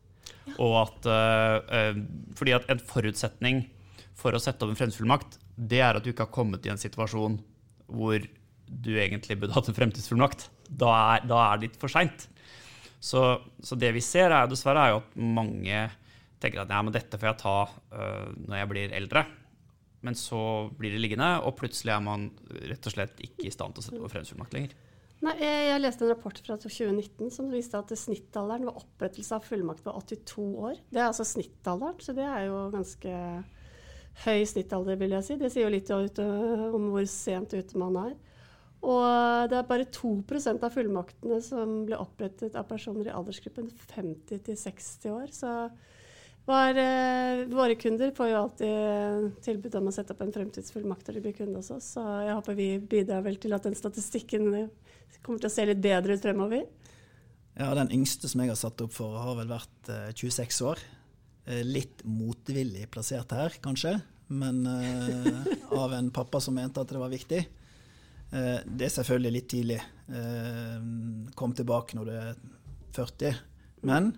Ja. 0.49 0.71
At, 0.81 1.05
uh, 1.05 2.01
fordi 2.39 2.55
at 2.57 2.65
en 2.73 2.81
forutsetning 2.81 3.67
for 4.17 4.33
å 4.33 4.41
sette 4.41 4.65
opp 4.65 4.73
en 4.73 4.79
fremtidsfullmakt, 4.79 5.37
det 5.55 5.83
er 5.85 5.99
at 5.99 6.05
du 6.05 6.09
ikke 6.11 6.25
har 6.25 6.33
kommet 6.33 6.65
i 6.65 6.73
en 6.73 6.81
situasjon 6.81 7.37
hvor 7.93 8.25
du 8.65 8.95
egentlig 8.97 9.37
burde 9.37 9.53
hatt 9.53 9.69
en 9.69 9.77
fremtidsfullmakt. 9.77 10.47
Da 10.65 10.89
er, 11.13 11.27
da 11.29 11.43
er 11.43 11.59
det 11.59 11.69
litt 11.69 11.77
for 11.81 11.93
seint. 11.93 12.25
Så, 12.97 13.21
så, 13.61 13.77
det 13.77 13.91
vi 13.93 14.01
ser, 14.01 14.33
er 14.33 14.49
dessverre 14.49 14.81
er 14.81 14.95
jo 14.95 15.01
at 15.03 15.17
mange 15.21 15.83
tenker 16.43 16.63
at 16.63 16.71
ja, 16.73 16.81
men 16.83 16.95
dette 16.95 17.19
får 17.19 17.31
jeg 17.31 17.41
ta 17.41 17.57
uh, 17.67 18.29
når 18.45 18.61
jeg 18.61 18.71
blir 18.71 18.95
eldre. 18.99 19.25
Men 20.05 20.17
så 20.17 20.39
blir 20.77 20.93
det 20.93 21.01
liggende, 21.01 21.31
og 21.41 21.55
plutselig 21.57 21.95
er 21.95 22.03
man 22.05 22.27
rett 22.69 22.85
og 22.85 22.93
slett 22.93 23.21
ikke 23.25 23.47
i 23.47 23.53
stand 23.53 23.73
til 23.73 23.81
å 23.81 23.85
sette 23.87 24.01
på 24.03 24.11
fremtidsfullmakt 24.11 24.53
lenger. 24.53 24.75
Nei, 25.25 25.33
jeg 25.39 25.79
leste 25.79 26.05
en 26.05 26.11
rapport 26.11 26.39
fra 26.45 26.57
2019 26.61 27.31
som 27.33 27.47
viste 27.49 27.79
at 27.79 27.93
snittalderen 27.97 28.67
ved 28.67 28.77
opprettelse 28.83 29.37
av 29.37 29.47
fullmakt 29.47 29.85
var 29.85 29.97
82 30.03 30.43
år. 30.67 30.75
Det 30.91 31.01
er 31.01 31.07
altså 31.07 31.25
snittalderen, 31.25 31.97
så 32.03 32.13
det 32.13 32.27
er 32.27 32.45
jo 32.49 32.59
ganske 32.75 33.15
høy 34.25 34.45
snittalder, 34.47 34.99
vil 34.99 35.15
jeg 35.17 35.27
si. 35.27 35.39
Det 35.39 35.49
sier 35.51 35.65
jo 35.65 35.73
litt 35.73 35.89
om 35.95 36.91
hvor 36.91 37.07
sent 37.09 37.55
ute 37.55 37.81
man 37.81 37.97
er. 38.03 38.13
Og 38.85 39.49
det 39.49 39.57
er 39.57 39.67
bare 39.67 39.87
2% 39.89 40.65
av 40.67 40.73
fullmaktene 40.73 41.39
som 41.41 41.81
ble 41.87 41.97
opprettet 41.97 42.55
av 42.59 42.67
personer 42.69 43.09
i 43.09 43.15
aldersgruppen 43.15 43.71
50 43.95 44.43
til 44.45 44.59
60 44.61 45.15
år. 45.15 45.33
Så 45.33 45.53
var, 46.45 46.77
eh, 46.77 47.45
våre 47.49 47.75
kunder 47.75 48.11
får 48.15 48.29
jo 48.29 48.39
alltid 48.39 49.43
tilbud 49.45 49.75
om 49.79 49.89
å 49.89 49.93
sette 49.95 50.13
opp 50.13 50.21
en 50.21 50.33
fremtidsfullmakt 50.35 51.07
når 51.07 51.17
de 51.17 51.23
blir 51.25 51.37
kunde 51.37 51.61
hos 51.61 51.71
oss. 51.73 51.95
Så 51.97 52.03
jeg 52.25 52.35
håper 52.37 52.57
vi 52.57 52.67
bidrar 52.79 53.23
vel 53.25 53.39
til 53.41 53.55
at 53.57 53.65
den 53.65 53.77
statistikken 53.77 54.51
kommer 55.25 55.41
til 55.41 55.49
å 55.49 55.55
se 55.55 55.65
litt 55.65 55.81
bedre 55.81 56.17
ut 56.17 56.21
fremover. 56.21 56.67
Ja, 57.55 57.73
Den 57.73 57.91
yngste 57.95 58.27
som 58.27 58.41
jeg 58.43 58.51
har 58.51 58.59
satt 58.59 58.81
opp 58.83 58.91
for, 58.91 59.15
har 59.17 59.37
vel 59.39 59.47
vært 59.47 59.89
eh, 59.89 60.11
26 60.11 60.61
år. 60.67 60.81
Eh, 61.47 61.63
litt 61.63 62.03
motvillig 62.03 62.89
plassert 62.91 63.31
her, 63.31 63.55
kanskje, 63.63 63.95
men 64.27 64.65
eh, 64.67 65.53
av 65.71 65.93
en 65.95 66.11
pappa 66.11 66.41
som 66.43 66.57
mente 66.57 66.81
at 66.81 66.91
det 66.91 66.99
var 66.99 67.13
viktig. 67.13 67.41
Eh, 68.35 68.59
det 68.65 68.89
er 68.89 68.93
selvfølgelig 68.97 69.33
litt 69.37 69.49
tidlig. 69.53 69.79
Eh, 70.11 70.77
kom 71.37 71.55
tilbake 71.55 71.97
når 71.97 72.09
du 72.09 72.15
er 72.17 72.39
40. 72.97 73.39
Men 73.87 74.11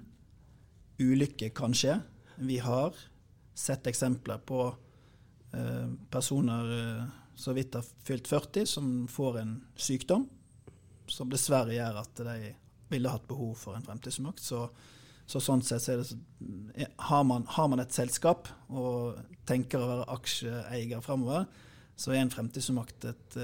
ulykke 0.97 1.51
kan 1.53 1.75
skje. 1.77 1.99
Vi 2.37 2.59
har 2.59 2.95
sett 3.57 3.87
eksempler 3.87 4.37
på 4.37 4.75
eh, 5.53 5.89
personer 6.09 6.71
eh, 6.79 7.03
så 7.35 7.53
vidt 7.53 7.73
har 7.73 7.85
fylt 8.03 8.27
40, 8.27 8.65
som 8.65 9.07
får 9.07 9.39
en 9.39 9.55
sykdom 9.75 10.27
som 11.07 11.29
dessverre 11.29 11.73
gjør 11.73 11.99
at 12.01 12.21
de 12.27 12.53
ville 12.91 13.11
hatt 13.11 13.27
behov 13.29 13.55
for 13.57 13.77
en 13.77 13.85
fremtidsmakt. 13.85 14.41
Så, 14.43 14.65
så 15.25 15.41
sånn 15.41 15.63
sett 15.65 15.85
så 15.85 15.97
det, 15.97 16.17
eh, 16.75 16.91
har, 17.09 17.23
man, 17.25 17.47
har, 17.49 17.69
man, 17.71 17.81
et 17.81 17.95
selskap 17.95 18.49
og 18.69 19.17
tenker 19.49 19.81
å 19.81 19.91
være 19.91 20.09
aksjeeier 20.17 21.05
framover, 21.05 21.47
så 21.97 22.13
er 22.13 22.21
en 22.21 22.33
fremtidsmakt 22.33 23.07
et, 23.09 23.37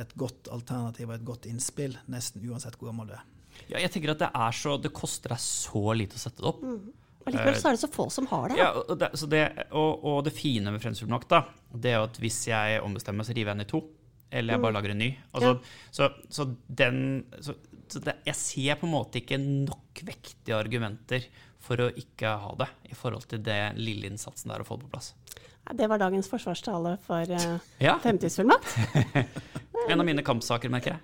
et 0.00 0.14
godt 0.18 0.48
alternativ 0.50 1.06
og 1.06 1.14
et 1.14 1.28
godt 1.28 1.46
innspill, 1.46 1.94
nesten 2.10 2.42
uansett 2.50 2.74
hvor 2.80 2.90
gammel 2.90 3.12
du 3.12 3.14
er. 3.14 3.28
Ja, 3.68 3.78
jeg 3.78 3.92
tenker 3.94 4.16
at 4.16 4.24
det, 4.24 4.30
er 4.34 4.56
så, 4.56 4.74
det 4.82 4.90
koster 4.96 5.36
deg 5.36 5.42
så 5.44 5.84
lite 5.94 6.18
å 6.18 6.22
sette 6.24 6.42
det 6.42 6.50
opp. 6.50 6.64
Mm. 6.66 6.90
Og 7.20 7.34
likevel 7.34 7.56
så 7.60 7.70
er 7.70 7.76
det 7.76 7.82
så 7.82 7.90
få 7.92 8.06
som 8.12 8.26
har 8.30 8.50
det. 8.50 8.58
Ja, 8.60 8.70
og, 8.80 8.92
det, 8.98 9.10
det, 9.32 9.42
og, 9.76 10.04
og 10.08 10.20
det 10.24 10.32
fine 10.34 10.72
med 10.72 10.80
Fremskrittsfullmakt 10.80 11.28
da, 11.30 11.42
det 11.76 11.92
er 11.92 12.04
at 12.04 12.20
hvis 12.22 12.38
jeg 12.48 12.80
ombestemmer 12.84 13.20
meg, 13.20 13.28
så 13.28 13.36
river 13.36 13.52
jeg 13.52 13.60
den 13.60 13.66
i 13.66 13.70
to. 13.70 13.82
Eller 14.30 14.54
jeg 14.54 14.62
bare 14.62 14.70
mm. 14.70 14.78
lager 14.78 14.94
en 14.94 15.00
ny. 15.02 15.10
Altså, 15.34 15.50
ja. 15.50 15.90
så, 15.90 16.08
så, 16.30 16.46
den 16.80 16.98
så, 17.42 17.54
så 17.90 18.02
det, 18.04 18.20
Jeg 18.28 18.38
ser 18.38 18.80
på 18.80 18.86
en 18.86 18.94
måte 18.94 19.20
ikke 19.20 19.40
nok 19.42 20.02
vektige 20.06 20.56
argumenter 20.56 21.26
for 21.60 21.82
å 21.82 21.90
ikke 21.98 22.30
ha 22.40 22.54
det, 22.62 22.70
i 22.88 22.96
forhold 22.96 23.26
til 23.28 23.42
det 23.44 23.60
lille 23.76 24.08
innsatsen 24.08 24.48
det 24.48 24.56
er 24.56 24.64
å 24.64 24.68
få 24.68 24.78
det 24.80 24.88
på 24.88 24.94
plass. 24.94 25.12
Det 25.76 25.86
var 25.90 26.00
dagens 26.00 26.26
forsvarstale 26.30 26.96
for 27.04 27.30
uh, 27.36 27.74
ja. 27.82 27.98
fremtidsfullmakt. 28.02 28.70
en 29.88 30.02
av 30.02 30.06
mine 30.06 30.24
kampsaker, 30.26 30.72
merker 30.72 30.96
jeg. 30.96 31.00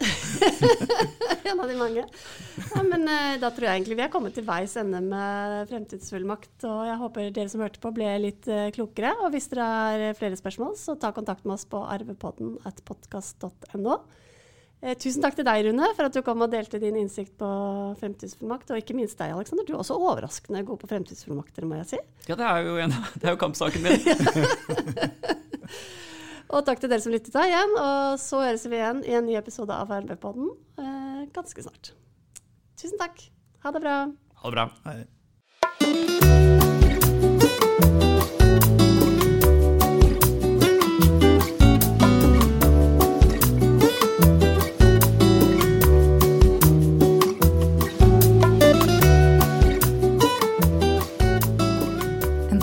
en 1.51 1.62
av 1.62 1.71
de 1.71 1.79
mange. 1.79 2.05
Ja, 2.75 2.83
men 2.85 3.07
uh, 3.09 3.39
da 3.41 3.51
tror 3.55 3.69
jeg 3.69 3.81
egentlig 3.81 3.99
vi 3.99 4.05
er 4.07 4.12
kommet 4.12 4.37
til 4.37 4.47
veis 4.47 4.77
ende 4.81 5.01
med 5.05 5.71
fremtidsfullmakt. 5.71 6.59
Og 6.69 6.83
jeg 6.91 7.01
håper 7.01 7.31
dere 7.31 7.53
som 7.53 7.65
hørte 7.65 7.83
på, 7.83 7.95
ble 7.97 8.12
litt 8.27 8.51
uh, 8.51 8.69
klokere. 8.77 9.15
Og 9.25 9.33
hvis 9.35 9.51
dere 9.53 9.71
har 9.71 10.07
flere 10.19 10.39
spørsmål, 10.39 10.77
så 10.81 10.99
ta 11.01 11.15
kontakt 11.17 11.47
med 11.47 11.57
oss 11.57 11.67
på 11.71 11.81
arvepodden 11.97 12.57
at 12.69 12.85
podkast.no. 12.87 13.99
Eh, 14.85 14.93
tusen 15.01 15.25
takk 15.25 15.39
til 15.39 15.47
deg, 15.49 15.65
Rune, 15.67 15.89
for 15.97 16.07
at 16.07 16.15
du 16.15 16.21
kom 16.23 16.45
og 16.45 16.53
delte 16.53 16.79
din 16.83 16.99
innsikt 17.01 17.35
på 17.41 17.49
fremtidsfullmakt. 18.01 18.71
Og 18.71 18.83
ikke 18.83 18.97
minst 18.99 19.19
deg, 19.19 19.33
Aleksander. 19.35 19.67
Du 19.67 19.75
er 19.75 19.81
også 19.81 19.97
overraskende 19.97 20.65
god 20.69 20.83
på 20.83 20.91
fremtidsfullmakter, 20.91 21.67
må 21.67 21.81
jeg 21.81 21.95
si. 21.95 22.03
Ja, 22.29 22.37
det 22.37 22.47
er 22.47 22.67
jo, 22.69 22.77
en, 22.85 22.97
det 23.17 23.31
er 23.31 23.35
jo 23.37 23.41
kampsaken 23.41 23.87
min. 23.87 23.99
og 26.51 26.67
takk 26.67 26.83
til 26.83 26.93
dere 26.93 27.03
som 27.05 27.15
lyttet 27.15 27.37
her 27.37 27.51
igjen. 27.51 27.75
Og 27.81 28.21
så 28.23 28.43
høres 28.45 28.67
vi 28.69 28.79
igjen 28.79 29.03
i 29.07 29.17
en 29.19 29.29
ny 29.29 29.37
episode 29.41 29.75
av 29.75 29.93
RNB-podden 29.93 30.53
eh, 30.83 31.27
ganske 31.37 31.67
snart. 31.67 31.93
Tusen 32.79 32.99
takk. 33.01 33.29
Ha 33.65 33.75
det 33.75 33.85
bra. 33.85 33.99
Ha 34.43 34.51
det 34.51 34.59
bra. 34.59 34.71
Hei. 34.89 35.05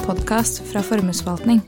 podkast 0.03 0.63
fra 0.67 0.81
Formuesforvaltning. 0.83 1.61